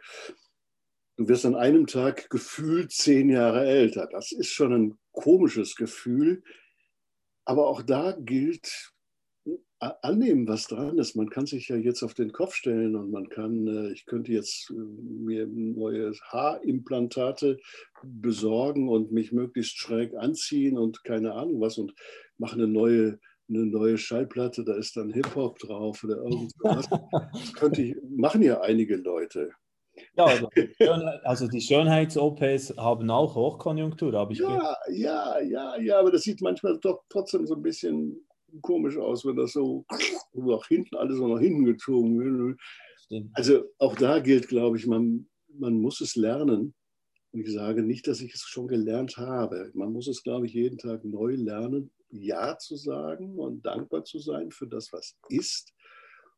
Du 1.22 1.28
wirst 1.28 1.46
an 1.46 1.56
einem 1.56 1.86
Tag 1.86 2.32
gefühlt 2.32 2.92
zehn 2.92 3.30
Jahre 3.30 3.64
älter. 3.64 4.08
Das 4.12 4.32
ist 4.32 4.50
schon 4.50 4.74
ein 4.74 4.98
komisches 5.12 5.76
Gefühl. 5.76 6.42
Aber 7.46 7.68
auch 7.68 7.84
da 7.84 8.18
gilt, 8.20 8.92
annehmen, 9.80 10.48
was 10.48 10.66
dran 10.66 10.98
ist. 10.98 11.16
Man 11.16 11.30
kann 11.30 11.46
sich 11.46 11.68
ja 11.68 11.76
jetzt 11.76 12.02
auf 12.02 12.16
den 12.16 12.32
Kopf 12.32 12.56
stellen 12.56 12.96
und 12.96 13.12
man 13.12 13.30
kann, 13.30 13.68
äh, 13.68 13.92
ich 13.92 14.06
könnte 14.06 14.32
jetzt 14.32 14.72
äh, 14.72 14.74
mir 14.74 15.48
neue 15.48 16.14
Haarimplantate 16.30 17.60
besorgen 18.04 18.90
und 18.90 19.12
mich 19.12 19.32
möglichst 19.32 19.78
schräg 19.78 20.16
anziehen 20.16 20.78
und 20.78 21.04
keine 21.04 21.34
Ahnung 21.34 21.62
was 21.62 21.78
und 21.78 21.94
mache 22.38 22.56
eine 22.56 22.68
neue, 22.68 23.20
eine 23.50 23.66
neue 23.66 23.98
Schallplatte, 23.98 24.64
da 24.64 24.76
ist 24.76 24.98
dann 24.98 25.12
Hip-Hop 25.12 25.58
drauf 25.60 26.04
oder 26.04 26.18
irgendwas. 26.18 26.88
Das 27.34 27.54
könnte 27.54 27.82
ich, 27.82 27.96
machen 28.10 28.44
ja 28.44 28.62
einige 28.62 28.98
Leute. 28.98 29.52
Ja, 30.16 30.26
also, 30.26 30.50
also 31.24 31.48
die 31.48 31.62
Schönheits-OPs 31.62 32.78
haben 32.78 33.10
auch 33.10 33.36
Hochkonjunktur, 33.36 34.14
habe 34.14 34.34
ich 34.34 34.40
Ja, 34.40 34.48
gehört. 34.48 34.78
ja, 34.90 35.40
ja, 35.42 35.78
ja, 35.80 36.00
aber 36.00 36.12
das 36.12 36.24
sieht 36.24 36.42
manchmal 36.42 36.78
doch 36.80 37.04
trotzdem 37.10 37.48
so 37.48 37.56
ein 37.56 37.62
bisschen 37.62 38.28
komisch 38.62 38.98
aus, 38.98 39.26
wenn 39.26 39.36
das 39.36 39.54
so 39.54 39.86
nach 40.34 40.68
hinten, 40.68 40.96
alles 40.96 41.18
so 41.18 41.28
nach 41.28 41.40
hinten 41.40 41.66
gezogen 41.66 42.20
wird. 42.20 42.60
Also 43.34 43.64
auch 43.78 43.96
da 43.96 44.20
gilt, 44.20 44.48
glaube 44.48 44.78
ich, 44.78 44.88
man, 44.88 45.28
man 45.54 45.76
muss 45.76 46.02
es 46.02 46.16
lernen. 46.16 46.74
Und 47.34 47.42
ich 47.42 47.54
sage 47.54 47.82
nicht, 47.82 48.08
dass 48.08 48.20
ich 48.20 48.34
es 48.34 48.42
schon 48.42 48.68
gelernt 48.68 49.18
habe. 49.18 49.72
Man 49.74 49.94
muss 49.94 50.08
es, 50.08 50.22
glaube 50.24 50.48
ich, 50.48 50.54
jeden 50.54 50.78
Tag 50.78 51.06
neu 51.06 51.36
lernen, 51.36 51.92
Ja 52.10 52.58
zu 52.58 52.76
sagen 52.76 53.40
und 53.40 53.66
dankbar 53.66 54.04
zu 54.04 54.20
sein 54.20 54.52
für 54.52 54.68
das, 54.68 54.92
was 54.92 55.18
ist 55.30 55.74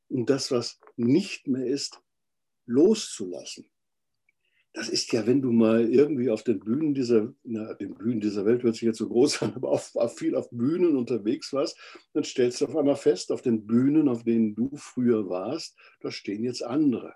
und 0.10 0.30
das, 0.30 0.52
was 0.52 0.80
nicht 0.96 1.48
mehr 1.48 1.66
ist, 1.66 2.00
loszulassen 2.66 3.70
das 4.74 4.90
ist 4.90 5.12
ja, 5.14 5.26
wenn 5.28 5.42
du 5.42 5.52
mal 5.52 5.88
irgendwie 5.88 6.32
auf 6.32 6.44
den 6.44 6.60
Bühnen 6.60 6.96
dieser, 6.96 7.32
na, 7.44 7.76
den 7.76 7.94
Bühnen 7.94 8.20
dieser 8.20 8.44
Welt 8.46 8.64
hört 8.64 8.74
sich 8.74 8.84
jetzt 8.84 8.98
so 8.98 9.08
groß 9.08 9.44
an, 9.44 9.54
aber 9.56 9.70
auf, 9.70 9.96
auf 9.96 10.18
viel 10.18 10.36
auf 10.36 10.50
Bühnen 10.50 10.98
unterwegs 10.98 11.54
warst, 11.54 11.78
dann 12.14 12.24
stellst 12.24 12.60
du 12.60 12.66
auf 12.66 12.76
einmal 12.76 12.96
fest, 12.96 13.32
auf 13.32 13.44
den 13.44 13.68
Bühnen, 13.68 14.10
auf 14.10 14.24
denen 14.24 14.56
du 14.56 14.72
früher 14.76 15.30
warst, 15.30 15.78
da 16.02 16.12
stehen 16.12 16.44
jetzt 16.44 16.64
andere. 16.64 17.14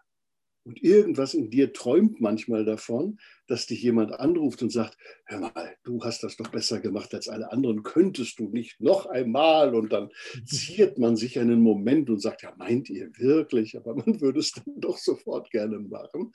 Und 0.68 0.84
irgendwas 0.84 1.34
in 1.34 1.50
dir 1.50 1.72
träumt 1.72 2.20
manchmal 2.20 2.66
davon, 2.66 3.20
dass 3.48 3.68
dich 3.68 3.82
jemand 3.82 4.12
anruft 4.12 4.62
und 4.62 4.70
sagt, 4.70 4.98
hör 5.24 5.40
mal, 5.40 5.78
du 5.86 6.04
hast 6.04 6.24
das 6.24 6.36
doch 6.36 6.50
besser 6.50 6.82
gemacht 6.82 7.14
als 7.14 7.30
alle 7.30 7.54
anderen, 7.54 7.84
könntest 7.84 8.38
du 8.40 8.50
nicht 8.50 8.82
noch 8.82 9.06
einmal? 9.06 9.74
Und 9.74 9.94
dann 9.94 10.10
ziert 10.44 10.98
man 10.98 11.16
sich 11.16 11.40
einen 11.40 11.62
Moment 11.62 12.10
und 12.10 12.22
sagt, 12.22 12.42
ja, 12.42 12.54
meint 12.58 12.90
ihr 12.90 13.10
wirklich? 13.18 13.78
Aber 13.78 13.96
man 13.96 14.20
würde 14.20 14.40
es 14.40 14.52
dann 14.52 14.74
doch 14.76 14.98
sofort 14.98 15.52
gerne 15.52 15.80
machen. 15.80 16.34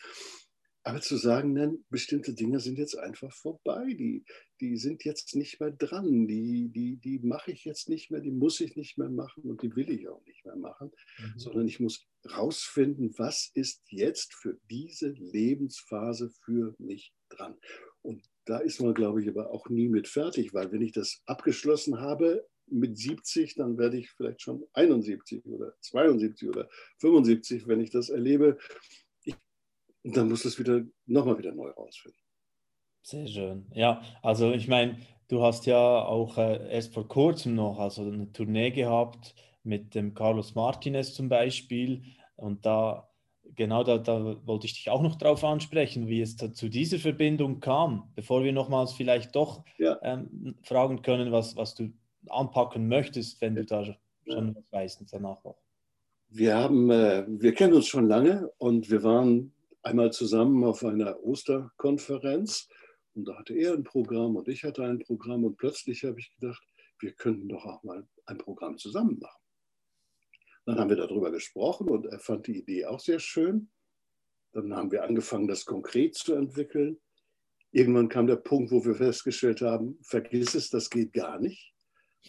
Aber 0.82 1.02
zu 1.02 1.18
sagen, 1.18 1.52
nein, 1.52 1.84
bestimmte 1.90 2.32
Dinge 2.32 2.58
sind 2.58 2.78
jetzt 2.78 2.98
einfach 2.98 3.32
vorbei, 3.34 3.84
die, 3.86 4.24
die 4.62 4.76
sind 4.76 5.04
jetzt 5.04 5.34
nicht 5.34 5.58
mehr 5.58 5.72
dran, 5.72 6.28
die, 6.28 6.68
die, 6.68 6.96
die 6.96 7.18
mache 7.18 7.50
ich 7.50 7.64
jetzt 7.64 7.88
nicht 7.88 8.12
mehr, 8.12 8.20
die 8.20 8.30
muss 8.30 8.60
ich 8.60 8.76
nicht 8.76 8.96
mehr 8.96 9.10
machen 9.10 9.42
und 9.42 9.60
die 9.60 9.74
will 9.74 9.90
ich 9.90 10.08
auch 10.08 10.24
nicht 10.24 10.44
mehr 10.44 10.54
machen, 10.54 10.92
mhm. 11.18 11.38
sondern 11.38 11.66
ich 11.66 11.80
muss 11.80 12.06
rausfinden, 12.36 13.12
was 13.18 13.50
ist 13.54 13.82
jetzt 13.88 14.34
für 14.34 14.56
diese 14.70 15.08
Lebensphase 15.08 16.30
für 16.44 16.76
mich 16.78 17.12
dran. 17.28 17.56
Und 18.02 18.24
da 18.44 18.58
ist 18.58 18.80
man, 18.80 18.94
glaube 18.94 19.20
ich, 19.20 19.28
aber 19.28 19.50
auch 19.50 19.68
nie 19.68 19.88
mit 19.88 20.06
fertig, 20.06 20.54
weil 20.54 20.70
wenn 20.70 20.82
ich 20.82 20.92
das 20.92 21.22
abgeschlossen 21.26 21.98
habe 21.98 22.46
mit 22.66 22.96
70, 22.96 23.56
dann 23.56 23.78
werde 23.78 23.98
ich 23.98 24.10
vielleicht 24.10 24.42
schon 24.42 24.64
71 24.74 25.44
oder 25.44 25.74
72 25.80 26.48
oder 26.48 26.70
75, 26.98 27.66
wenn 27.66 27.80
ich 27.80 27.90
das 27.90 28.10
erlebe. 28.10 28.58
Und 30.04 30.16
dann 30.16 30.28
musst 30.28 30.44
du 30.44 30.48
es 30.48 30.58
wieder 30.58 30.84
nochmal 31.06 31.38
wieder 31.38 31.52
neu 31.52 31.70
rausfinden. 31.70 32.21
Sehr 33.02 33.26
schön. 33.26 33.66
Ja, 33.74 34.02
also 34.22 34.52
ich 34.52 34.68
meine, 34.68 34.96
du 35.28 35.42
hast 35.42 35.66
ja 35.66 36.04
auch 36.04 36.38
äh, 36.38 36.72
erst 36.72 36.94
vor 36.94 37.08
kurzem 37.08 37.54
noch 37.54 37.78
also 37.78 38.02
eine 38.02 38.32
Tournee 38.32 38.70
gehabt 38.70 39.34
mit 39.64 39.94
dem 39.94 40.14
Carlos 40.14 40.54
Martinez 40.54 41.14
zum 41.14 41.28
Beispiel. 41.28 42.02
Und 42.36 42.64
da, 42.64 43.08
genau 43.54 43.84
da, 43.84 43.98
da 43.98 44.36
wollte 44.46 44.66
ich 44.66 44.74
dich 44.74 44.90
auch 44.90 45.02
noch 45.02 45.16
drauf 45.16 45.44
ansprechen, 45.44 46.06
wie 46.06 46.20
es 46.20 46.36
zu 46.36 46.68
dieser 46.68 46.98
Verbindung 46.98 47.60
kam, 47.60 48.12
bevor 48.14 48.44
wir 48.44 48.52
nochmals 48.52 48.92
vielleicht 48.92 49.34
doch 49.34 49.64
ja. 49.78 49.98
ähm, 50.02 50.56
fragen 50.62 51.02
können, 51.02 51.32
was, 51.32 51.56
was 51.56 51.74
du 51.74 51.92
anpacken 52.28 52.88
möchtest, 52.88 53.40
wenn 53.40 53.54
du 53.54 53.64
da 53.64 53.84
schon 53.84 53.96
ja. 54.26 54.54
was 54.54 54.72
weißt 54.72 55.04
danach 55.12 55.42
noch. 55.44 55.58
Wir 56.28 56.56
haben, 56.56 56.90
äh, 56.90 57.24
wir 57.28 57.52
kennen 57.52 57.74
uns 57.74 57.88
schon 57.88 58.06
lange 58.06 58.50
und 58.58 58.90
wir 58.90 59.02
waren 59.02 59.52
einmal 59.82 60.12
zusammen 60.12 60.64
auf 60.64 60.84
einer 60.84 61.22
Osterkonferenz 61.22 62.68
und 63.14 63.26
da 63.26 63.38
hatte 63.38 63.54
er 63.54 63.74
ein 63.74 63.84
Programm 63.84 64.36
und 64.36 64.48
ich 64.48 64.64
hatte 64.64 64.84
ein 64.84 64.98
Programm 64.98 65.44
und 65.44 65.56
plötzlich 65.56 66.04
habe 66.04 66.18
ich 66.20 66.32
gedacht, 66.34 66.62
wir 66.98 67.12
könnten 67.12 67.48
doch 67.48 67.64
auch 67.64 67.82
mal 67.82 68.06
ein 68.26 68.38
Programm 68.38 68.78
zusammen 68.78 69.18
machen. 69.18 69.40
Dann 70.64 70.78
haben 70.78 70.90
wir 70.90 70.96
darüber 70.96 71.30
gesprochen 71.30 71.88
und 71.88 72.06
er 72.06 72.20
fand 72.20 72.46
die 72.46 72.58
Idee 72.58 72.86
auch 72.86 73.00
sehr 73.00 73.18
schön. 73.18 73.70
Dann 74.52 74.74
haben 74.74 74.92
wir 74.92 75.02
angefangen, 75.02 75.48
das 75.48 75.64
konkret 75.64 76.14
zu 76.14 76.34
entwickeln. 76.34 77.00
Irgendwann 77.72 78.08
kam 78.08 78.26
der 78.26 78.36
Punkt, 78.36 78.70
wo 78.70 78.84
wir 78.84 78.94
festgestellt 78.94 79.62
haben, 79.62 79.98
vergiss 80.02 80.54
es, 80.54 80.70
das 80.70 80.90
geht 80.90 81.12
gar 81.12 81.40
nicht. 81.40 81.74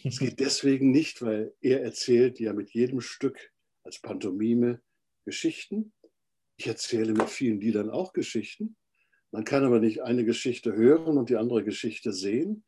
Es 0.02 0.18
geht 0.18 0.40
deswegen 0.40 0.90
nicht, 0.90 1.22
weil 1.22 1.54
er 1.60 1.82
erzählt 1.82 2.40
ja 2.40 2.52
mit 2.52 2.70
jedem 2.70 3.00
Stück 3.00 3.52
als 3.84 4.00
Pantomime 4.00 4.82
Geschichten 5.24 5.92
ich 6.56 6.66
erzähle 6.66 7.12
mit 7.12 7.30
vielen 7.30 7.60
Liedern 7.60 7.90
auch 7.90 8.12
Geschichten. 8.12 8.76
Man 9.34 9.44
kann 9.44 9.64
aber 9.64 9.80
nicht 9.80 10.00
eine 10.00 10.24
Geschichte 10.24 10.76
hören 10.76 11.18
und 11.18 11.28
die 11.28 11.34
andere 11.34 11.64
Geschichte 11.64 12.12
sehen. 12.12 12.62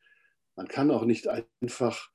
Man 0.57 0.67
kann 0.67 0.91
auch 0.91 1.05
nicht 1.05 1.29
einfach 1.29 2.11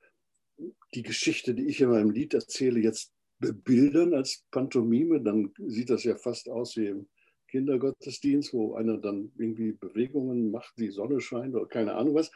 die 0.92 1.02
Geschichte, 1.02 1.54
die 1.54 1.68
ich 1.68 1.80
in 1.80 1.88
meinem 1.88 2.10
Lied 2.10 2.34
erzähle, 2.34 2.78
jetzt 2.78 3.14
bebildern 3.38 4.12
als 4.12 4.44
Pantomime. 4.50 5.22
Dann 5.22 5.54
sieht 5.56 5.88
das 5.88 6.04
ja 6.04 6.16
fast 6.16 6.50
aus 6.50 6.76
wie 6.76 6.88
im 6.88 7.08
Kindergottesdienst, 7.48 8.52
wo 8.52 8.74
einer 8.74 8.98
dann 8.98 9.32
irgendwie 9.38 9.72
Bewegungen 9.72 10.50
macht, 10.50 10.74
die 10.76 10.90
Sonne 10.90 11.22
scheint 11.22 11.54
oder 11.54 11.66
keine 11.66 11.94
Ahnung 11.94 12.16
was. 12.16 12.30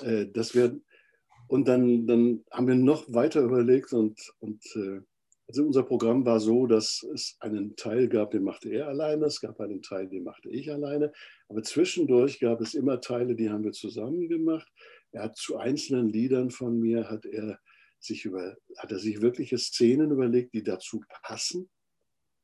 Äh, 0.00 0.28
das 0.32 0.54
wär, 0.54 0.74
und 1.48 1.68
dann, 1.68 2.06
dann 2.06 2.42
haben 2.50 2.68
wir 2.68 2.74
noch 2.74 3.12
weiter 3.12 3.42
überlegt 3.42 3.92
und, 3.92 4.18
und 4.38 4.64
äh, 4.76 5.02
also 5.46 5.64
unser 5.64 5.82
Programm 5.82 6.24
war 6.24 6.40
so, 6.40 6.66
dass 6.66 7.02
es 7.14 7.36
einen 7.40 7.76
Teil 7.76 8.08
gab, 8.08 8.30
den 8.30 8.44
machte 8.44 8.70
er 8.70 8.88
alleine, 8.88 9.26
es 9.26 9.40
gab 9.40 9.60
einen 9.60 9.82
Teil, 9.82 10.08
den 10.08 10.24
machte 10.24 10.48
ich 10.48 10.72
alleine, 10.72 11.12
aber 11.48 11.62
zwischendurch 11.62 12.40
gab 12.40 12.60
es 12.60 12.74
immer 12.74 13.00
Teile, 13.00 13.34
die 13.34 13.50
haben 13.50 13.64
wir 13.64 13.72
zusammen 13.72 14.28
gemacht. 14.28 14.70
Er 15.12 15.24
hat 15.24 15.36
zu 15.36 15.56
einzelnen 15.56 16.08
Liedern 16.08 16.50
von 16.50 16.80
mir, 16.80 17.10
hat 17.10 17.26
er 17.26 17.60
sich, 18.00 18.24
über, 18.24 18.56
hat 18.78 18.90
er 18.90 18.98
sich 18.98 19.20
wirkliche 19.20 19.58
Szenen 19.58 20.10
überlegt, 20.10 20.54
die 20.54 20.62
dazu 20.62 21.02
passen. 21.22 21.70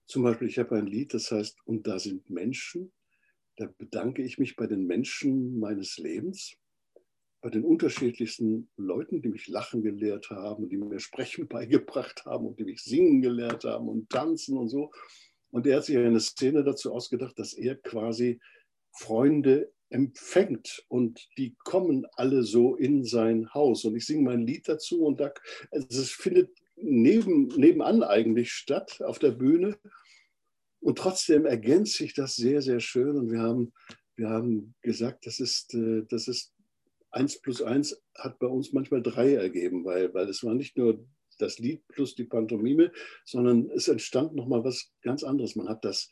Zum 0.06 0.22
Beispiel, 0.22 0.48
ich 0.48 0.58
habe 0.58 0.76
ein 0.76 0.86
Lied, 0.86 1.14
das 1.14 1.30
heißt, 1.30 1.58
und 1.64 1.86
da 1.86 1.98
sind 1.98 2.28
Menschen. 2.30 2.92
Da 3.56 3.66
bedanke 3.78 4.22
ich 4.22 4.38
mich 4.38 4.56
bei 4.56 4.66
den 4.66 4.86
Menschen 4.86 5.58
meines 5.58 5.98
Lebens 5.98 6.56
bei 7.40 7.50
den 7.50 7.64
unterschiedlichsten 7.64 8.68
Leuten, 8.76 9.22
die 9.22 9.28
mich 9.28 9.48
lachen 9.48 9.82
gelehrt 9.82 10.30
haben, 10.30 10.68
die 10.68 10.76
mir 10.76 11.00
Sprechen 11.00 11.48
beigebracht 11.48 12.24
haben 12.24 12.46
und 12.46 12.58
die 12.58 12.64
mich 12.64 12.82
singen 12.82 13.22
gelehrt 13.22 13.64
haben 13.64 13.88
und 13.88 14.10
tanzen 14.10 14.58
und 14.58 14.68
so. 14.68 14.90
Und 15.50 15.66
er 15.66 15.78
hat 15.78 15.84
sich 15.84 15.96
eine 15.96 16.20
Szene 16.20 16.62
dazu 16.62 16.92
ausgedacht, 16.92 17.38
dass 17.38 17.54
er 17.54 17.76
quasi 17.76 18.40
Freunde 18.92 19.72
empfängt 19.88 20.84
und 20.88 21.28
die 21.36 21.56
kommen 21.64 22.06
alle 22.12 22.44
so 22.44 22.76
in 22.76 23.04
sein 23.04 23.52
Haus. 23.52 23.84
Und 23.84 23.96
ich 23.96 24.06
singe 24.06 24.22
mein 24.22 24.46
Lied 24.46 24.68
dazu 24.68 25.04
und 25.04 25.20
da, 25.20 25.32
also 25.72 26.00
es 26.00 26.10
findet 26.10 26.50
neben, 26.76 27.48
nebenan 27.48 28.02
eigentlich 28.02 28.52
statt 28.52 29.02
auf 29.02 29.18
der 29.18 29.32
Bühne. 29.32 29.76
Und 30.80 30.96
trotzdem 30.96 31.44
ergänzt 31.44 31.94
sich 31.94 32.14
das 32.14 32.36
sehr, 32.36 32.62
sehr 32.62 32.80
schön. 32.80 33.16
Und 33.16 33.30
wir 33.30 33.40
haben, 33.40 33.72
wir 34.16 34.30
haben 34.30 34.74
gesagt, 34.80 35.26
das 35.26 35.40
ist, 35.40 35.74
äh, 35.74 36.04
das 36.08 36.28
ist 36.28 36.54
1 37.12 37.40
plus 37.42 37.62
1 37.62 38.00
hat 38.14 38.38
bei 38.38 38.46
uns 38.46 38.72
manchmal 38.72 39.02
drei 39.02 39.34
ergeben, 39.34 39.84
weil, 39.84 40.12
weil 40.14 40.28
es 40.28 40.44
war 40.44 40.54
nicht 40.54 40.76
nur 40.76 41.04
das 41.38 41.58
Lied 41.58 41.86
plus 41.88 42.14
die 42.14 42.24
Pantomime, 42.24 42.92
sondern 43.24 43.70
es 43.70 43.88
entstand 43.88 44.34
nochmal 44.34 44.62
was 44.64 44.92
ganz 45.02 45.24
anderes. 45.24 45.56
Man 45.56 45.68
hat 45.68 45.84
das, 45.84 46.10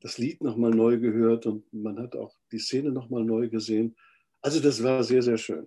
das 0.00 0.18
Lied 0.18 0.42
nochmal 0.42 0.72
neu 0.72 0.98
gehört 0.98 1.46
und 1.46 1.72
man 1.72 1.98
hat 1.98 2.16
auch 2.16 2.34
die 2.52 2.58
Szene 2.58 2.90
nochmal 2.90 3.24
neu 3.24 3.48
gesehen. 3.48 3.96
Also 4.42 4.60
das 4.60 4.82
war 4.82 5.02
sehr, 5.02 5.22
sehr 5.22 5.38
schön. 5.38 5.66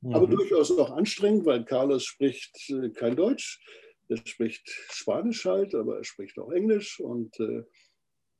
Mhm. 0.00 0.14
Aber 0.14 0.26
durchaus 0.26 0.70
auch 0.76 0.90
anstrengend, 0.90 1.46
weil 1.46 1.64
Carlos 1.64 2.04
spricht 2.04 2.70
äh, 2.70 2.90
kein 2.90 3.16
Deutsch. 3.16 3.60
Er 4.08 4.18
spricht 4.24 4.68
Spanisch 4.90 5.44
halt, 5.44 5.74
aber 5.74 5.98
er 5.98 6.04
spricht 6.04 6.38
auch 6.38 6.50
Englisch. 6.50 7.00
Und 7.00 7.38
äh, 7.40 7.62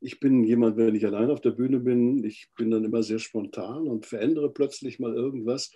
ich 0.01 0.21
bin 0.21 0.45
jemand, 0.45 0.77
wenn 0.77 0.95
ich 0.95 1.05
allein 1.05 1.31
auf 1.31 1.41
der 1.41 1.51
Bühne 1.51 1.81
bin, 1.81 2.25
ich 2.25 2.49
bin 2.57 2.71
dann 2.71 2.85
immer 2.85 3.03
sehr 3.03 3.19
spontan 3.19 3.89
und 3.89 4.07
verändere 4.07 4.51
plötzlich 4.51 4.99
mal 4.99 5.15
irgendwas. 5.15 5.73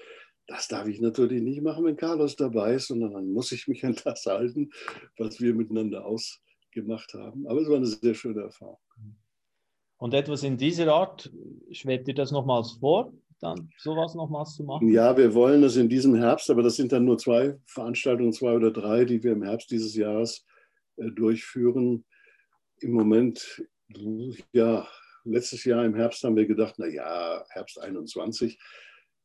Das 0.47 0.69
darf 0.69 0.89
ich 0.89 1.01
natürlich 1.01 1.43
nicht 1.43 1.63
machen, 1.63 1.85
wenn 1.85 1.97
Carlos 1.97 2.37
dabei 2.37 2.75
ist, 2.75 2.89
sondern 2.89 3.13
dann 3.13 3.33
muss 3.33 3.53
ich 3.53 3.69
mich 3.69 3.85
an 3.85 3.97
das 4.05 4.27
halten, 4.27 4.71
was 5.19 5.41
wir 5.41 5.55
miteinander 5.55 6.05
ausgemacht 6.05 7.15
haben. 7.15 7.47
Aber 7.47 7.61
es 7.61 7.69
war 7.69 7.77
eine 7.77 7.87
sehr 7.87 8.15
schöne 8.15 8.43
Erfahrung. 8.43 8.79
Und 9.99 10.15
etwas 10.15 10.43
in 10.43 10.57
dieser 10.57 10.93
Art, 10.93 11.33
schwebt 11.71 12.09
dir 12.09 12.15
das 12.15 12.33
nochmals 12.33 12.73
vor, 12.73 13.13
dann 13.41 13.71
sowas 13.79 14.15
nochmals 14.15 14.55
zu 14.55 14.65
machen? 14.65 14.89
Ja, 14.89 15.17
wir 15.17 15.35
wollen 15.35 15.63
das 15.63 15.77
in 15.77 15.89
diesem 15.89 16.15
Herbst, 16.15 16.51
aber 16.51 16.63
das 16.63 16.77
sind 16.77 16.93
dann 16.93 17.05
nur 17.05 17.19
zwei 17.19 17.59
Veranstaltungen, 17.67 18.33
zwei 18.33 18.55
oder 18.55 18.71
drei, 18.71 19.05
die 19.05 19.23
wir 19.23 19.33
im 19.33 19.43
Herbst 19.43 19.71
dieses 19.71 19.95
Jahres 19.95 20.45
äh, 20.97 21.11
durchführen. 21.11 22.05
Im 22.81 22.93
Moment, 22.93 23.63
ja, 24.53 24.89
letztes 25.25 25.65
Jahr 25.65 25.85
im 25.85 25.95
Herbst 25.95 26.25
haben 26.25 26.37
wir 26.37 26.47
gedacht, 26.47 26.75
na 26.79 26.87
ja, 26.87 27.45
Herbst 27.51 27.79
21 27.79 28.59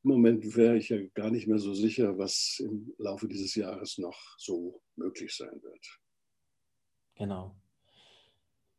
im 0.03 0.11
Moment 0.11 0.55
wäre 0.55 0.77
ich 0.77 0.89
ja 0.89 0.97
gar 1.13 1.31
nicht 1.31 1.47
mehr 1.47 1.59
so 1.59 1.73
sicher, 1.73 2.17
was 2.17 2.59
im 2.59 2.93
Laufe 2.97 3.27
dieses 3.27 3.55
Jahres 3.55 3.97
noch 3.97 4.17
so 4.37 4.81
möglich 4.95 5.35
sein 5.35 5.61
wird. 5.61 5.99
Genau. 7.15 7.55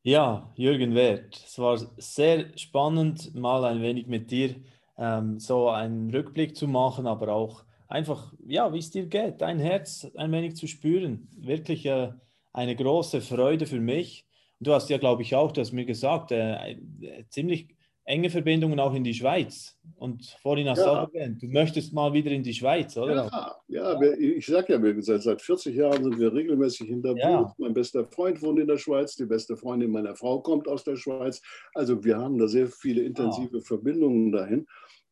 Ja, 0.02 0.52
Jürgen 0.56 0.94
Wert, 0.94 1.36
es 1.44 1.58
war 1.58 1.76
sehr 1.98 2.56
spannend, 2.56 3.34
mal 3.34 3.64
ein 3.64 3.82
wenig 3.82 4.06
mit 4.06 4.30
dir 4.30 4.54
ähm, 4.96 5.38
so 5.38 5.68
einen 5.68 6.10
Rückblick 6.10 6.56
zu 6.56 6.68
machen, 6.68 7.06
aber 7.06 7.32
auch 7.32 7.64
einfach, 7.88 8.32
ja, 8.46 8.72
wie 8.72 8.78
es 8.78 8.90
dir 8.90 9.06
geht, 9.06 9.40
dein 9.40 9.58
Herz 9.58 10.06
ein 10.16 10.32
wenig 10.32 10.56
zu 10.56 10.66
spüren. 10.66 11.28
Wirklich 11.36 11.84
äh, 11.86 12.12
eine 12.52 12.76
große 12.76 13.20
Freude 13.20 13.66
für 13.66 13.80
mich. 13.80 14.27
Du 14.60 14.72
hast 14.72 14.90
ja, 14.90 14.98
glaube 14.98 15.22
ich, 15.22 15.34
auch, 15.34 15.52
du 15.52 15.60
hast 15.60 15.72
mir 15.72 15.84
gesagt, 15.84 16.32
äh, 16.32 16.72
äh, 16.72 17.24
ziemlich 17.28 17.68
enge 18.08 18.30
Verbindungen 18.30 18.80
auch 18.80 18.94
in 18.94 19.04
die 19.04 19.12
Schweiz. 19.12 19.76
Und 19.96 20.24
vorhin 20.40 20.68
hast 20.68 20.80
du 20.80 20.86
auch 20.86 21.12
erwähnt, 21.12 21.42
du 21.42 21.46
möchtest 21.48 21.92
mal 21.92 22.12
wieder 22.12 22.30
in 22.30 22.42
die 22.42 22.54
Schweiz, 22.54 22.96
oder? 22.96 23.28
Ja, 23.68 23.98
ja, 24.00 24.02
ich 24.18 24.46
sage 24.46 24.72
ja, 24.72 24.82
wir, 24.82 25.00
seit, 25.02 25.22
seit 25.22 25.42
40 25.42 25.76
Jahren 25.76 26.02
sind 26.02 26.18
wir 26.18 26.32
regelmäßig 26.32 26.88
in 26.88 27.02
der 27.02 27.14
ja. 27.16 27.54
Mein 27.58 27.74
bester 27.74 28.06
Freund 28.06 28.40
wohnt 28.40 28.58
in 28.60 28.66
der 28.66 28.78
Schweiz, 28.78 29.14
die 29.14 29.26
beste 29.26 29.56
Freundin 29.58 29.90
meiner 29.90 30.16
Frau 30.16 30.40
kommt 30.40 30.66
aus 30.68 30.84
der 30.84 30.96
Schweiz. 30.96 31.42
Also 31.74 32.02
wir 32.02 32.16
haben 32.16 32.38
da 32.38 32.48
sehr 32.48 32.68
viele 32.68 33.02
intensive 33.02 33.58
ah. 33.58 33.62
Verbindungen 33.62 34.32
dahin. 34.32 34.66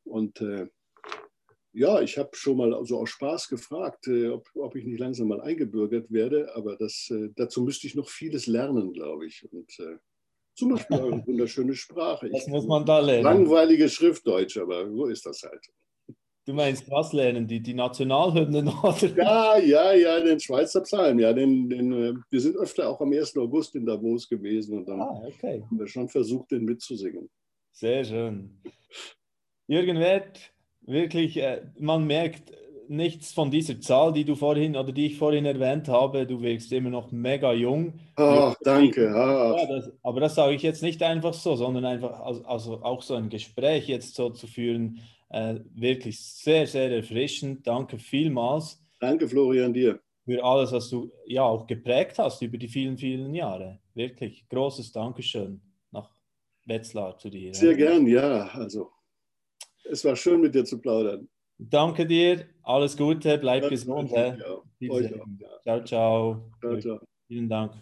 Und 0.05 0.41
äh, 0.41 0.67
ja, 1.77 2.01
ich 2.01 2.17
habe 2.17 2.31
schon 2.33 2.57
mal 2.57 2.85
so 2.87 2.99
aus 2.99 3.11
Spaß 3.11 3.49
gefragt, 3.49 4.09
äh, 4.09 4.29
ob, 4.29 4.49
ob, 4.55 4.75
ich 4.77 4.85
nicht 4.85 4.99
langsam 4.99 5.29
mal 5.29 5.43
eingebürgert 5.43 6.11
werde, 6.11 6.55
aber 6.57 6.77
das, 6.77 7.11
äh, 7.11 7.29
dazu 7.37 7.63
müsste 7.63 7.87
ich 7.87 7.95
noch 7.95 8.09
vieles 8.09 8.47
lernen, 8.47 8.95
glaube 8.95 9.27
ich. 9.27 9.47
Und 9.53 9.79
äh, 9.79 9.99
zum 10.55 10.71
Beispiel 10.71 10.97
eine 10.97 11.23
wunderschöne 11.27 11.75
Sprache. 11.75 12.31
Das 12.31 12.47
muss 12.47 12.67
man 12.67 12.87
da 12.87 12.99
lernen. 13.01 13.25
Langweilige 13.25 13.91
Schriftdeutsch, 13.91 14.57
aber 14.57 14.91
so 14.91 15.07
ist 15.07 15.27
das 15.27 15.43
halt. 15.43 15.67
Du 16.47 16.55
meinst 16.55 16.91
was 16.91 17.13
lernen? 17.13 17.47
Die, 17.47 17.61
die 17.61 17.75
Nationalhymnen? 17.75 18.69
Oder? 18.83 19.15
Ja, 19.15 19.59
ja, 19.59 19.93
ja, 19.93 20.21
den 20.21 20.41
Schweizer 20.41 20.81
Psalm. 20.81 21.19
Ja, 21.19 21.35
den, 21.35 21.69
den, 21.69 21.93
äh, 21.93 22.15
wir 22.31 22.41
sind 22.41 22.57
öfter 22.57 22.89
auch 22.89 23.01
am 23.03 23.13
1. 23.13 23.37
August 23.37 23.75
in 23.75 23.85
Davos 23.85 24.27
gewesen 24.27 24.79
und 24.79 24.89
dann 24.89 25.03
ah, 25.03 25.23
okay. 25.27 25.63
haben 25.63 25.79
wir 25.79 25.87
schon 25.89 26.09
versucht, 26.09 26.53
den 26.53 26.65
mitzusingen. 26.65 27.29
Sehr 27.73 28.03
schön. 28.03 28.63
Jürgen 29.67 29.99
Wert, 29.99 30.55
wirklich, 30.87 31.37
äh, 31.39 31.63
man 31.79 32.07
merkt, 32.07 32.53
nichts 32.89 33.33
von 33.33 33.51
dieser 33.51 33.81
Zahl, 33.81 34.13
die 34.13 34.25
du 34.25 34.35
vorhin 34.35 34.77
oder 34.77 34.93
die 34.93 35.07
ich 35.07 35.19
vorhin 35.19 35.45
erwähnt 35.45 35.89
habe. 35.89 36.27
Du 36.27 36.41
wirkst 36.43 36.73
immer 36.73 36.91
noch 36.91 37.11
mega 37.13 37.53
jung. 37.53 37.95
Ach, 38.17 38.55
danke. 38.63 39.13
Ach. 39.15 39.57
Ja, 39.57 39.67
das, 39.67 39.93
aber 40.03 40.21
das 40.21 40.35
sage 40.35 40.55
ich 40.55 40.63
jetzt 40.63 40.83
nicht 40.83 41.03
einfach 41.03 41.35
so, 41.35 41.57
sondern 41.57 41.85
einfach 41.85 42.21
also, 42.21 42.45
also 42.45 42.83
auch 42.83 43.03
so 43.03 43.15
ein 43.15 43.29
Gespräch 43.29 43.89
jetzt 43.89 44.15
so 44.15 44.31
zu 44.31 44.47
führen. 44.47 45.01
Äh, 45.29 45.57
wirklich 45.75 46.21
sehr, 46.21 46.67
sehr 46.67 46.91
erfrischend. 46.91 47.67
Danke 47.67 47.99
vielmals. 47.99 48.83
Danke, 49.01 49.29
Florian, 49.29 49.73
dir. 49.73 50.01
Für 50.25 50.43
alles, 50.43 50.73
was 50.73 50.89
du 50.89 51.13
ja 51.27 51.43
auch 51.43 51.67
geprägt 51.67 52.19
hast 52.19 52.43
über 52.43 52.59
die 52.59 52.69
vielen, 52.69 52.97
vielen 52.99 53.35
Jahre. 53.35 53.79
Wirklich 53.95 54.49
großes 54.49 54.93
Dankeschön 54.93 55.61
nach 55.93 56.11
Wetzlar 56.65 57.17
zu 57.19 57.31
dir. 57.31 57.55
Sehr 57.55 57.75
gern, 57.75 58.07
ja. 58.07 58.49
Also, 58.49 58.91
es 59.91 60.05
war 60.05 60.17
schön, 60.17 60.41
mit 60.41 60.55
dir 60.55 60.65
zu 60.65 60.79
plaudern. 60.79 61.29
Danke 61.59 62.07
dir, 62.07 62.47
alles 62.63 62.97
Gute, 62.97 63.39
bleib 63.39 63.65
ja, 63.65 63.69
gesund. 63.71 64.11
Ja. 64.13 64.37
Ciao, 65.63 65.85
ciao. 65.85 66.51
ciao, 66.61 66.81
ciao. 66.81 67.01
Vielen 67.29 67.49
Dank. 67.49 67.73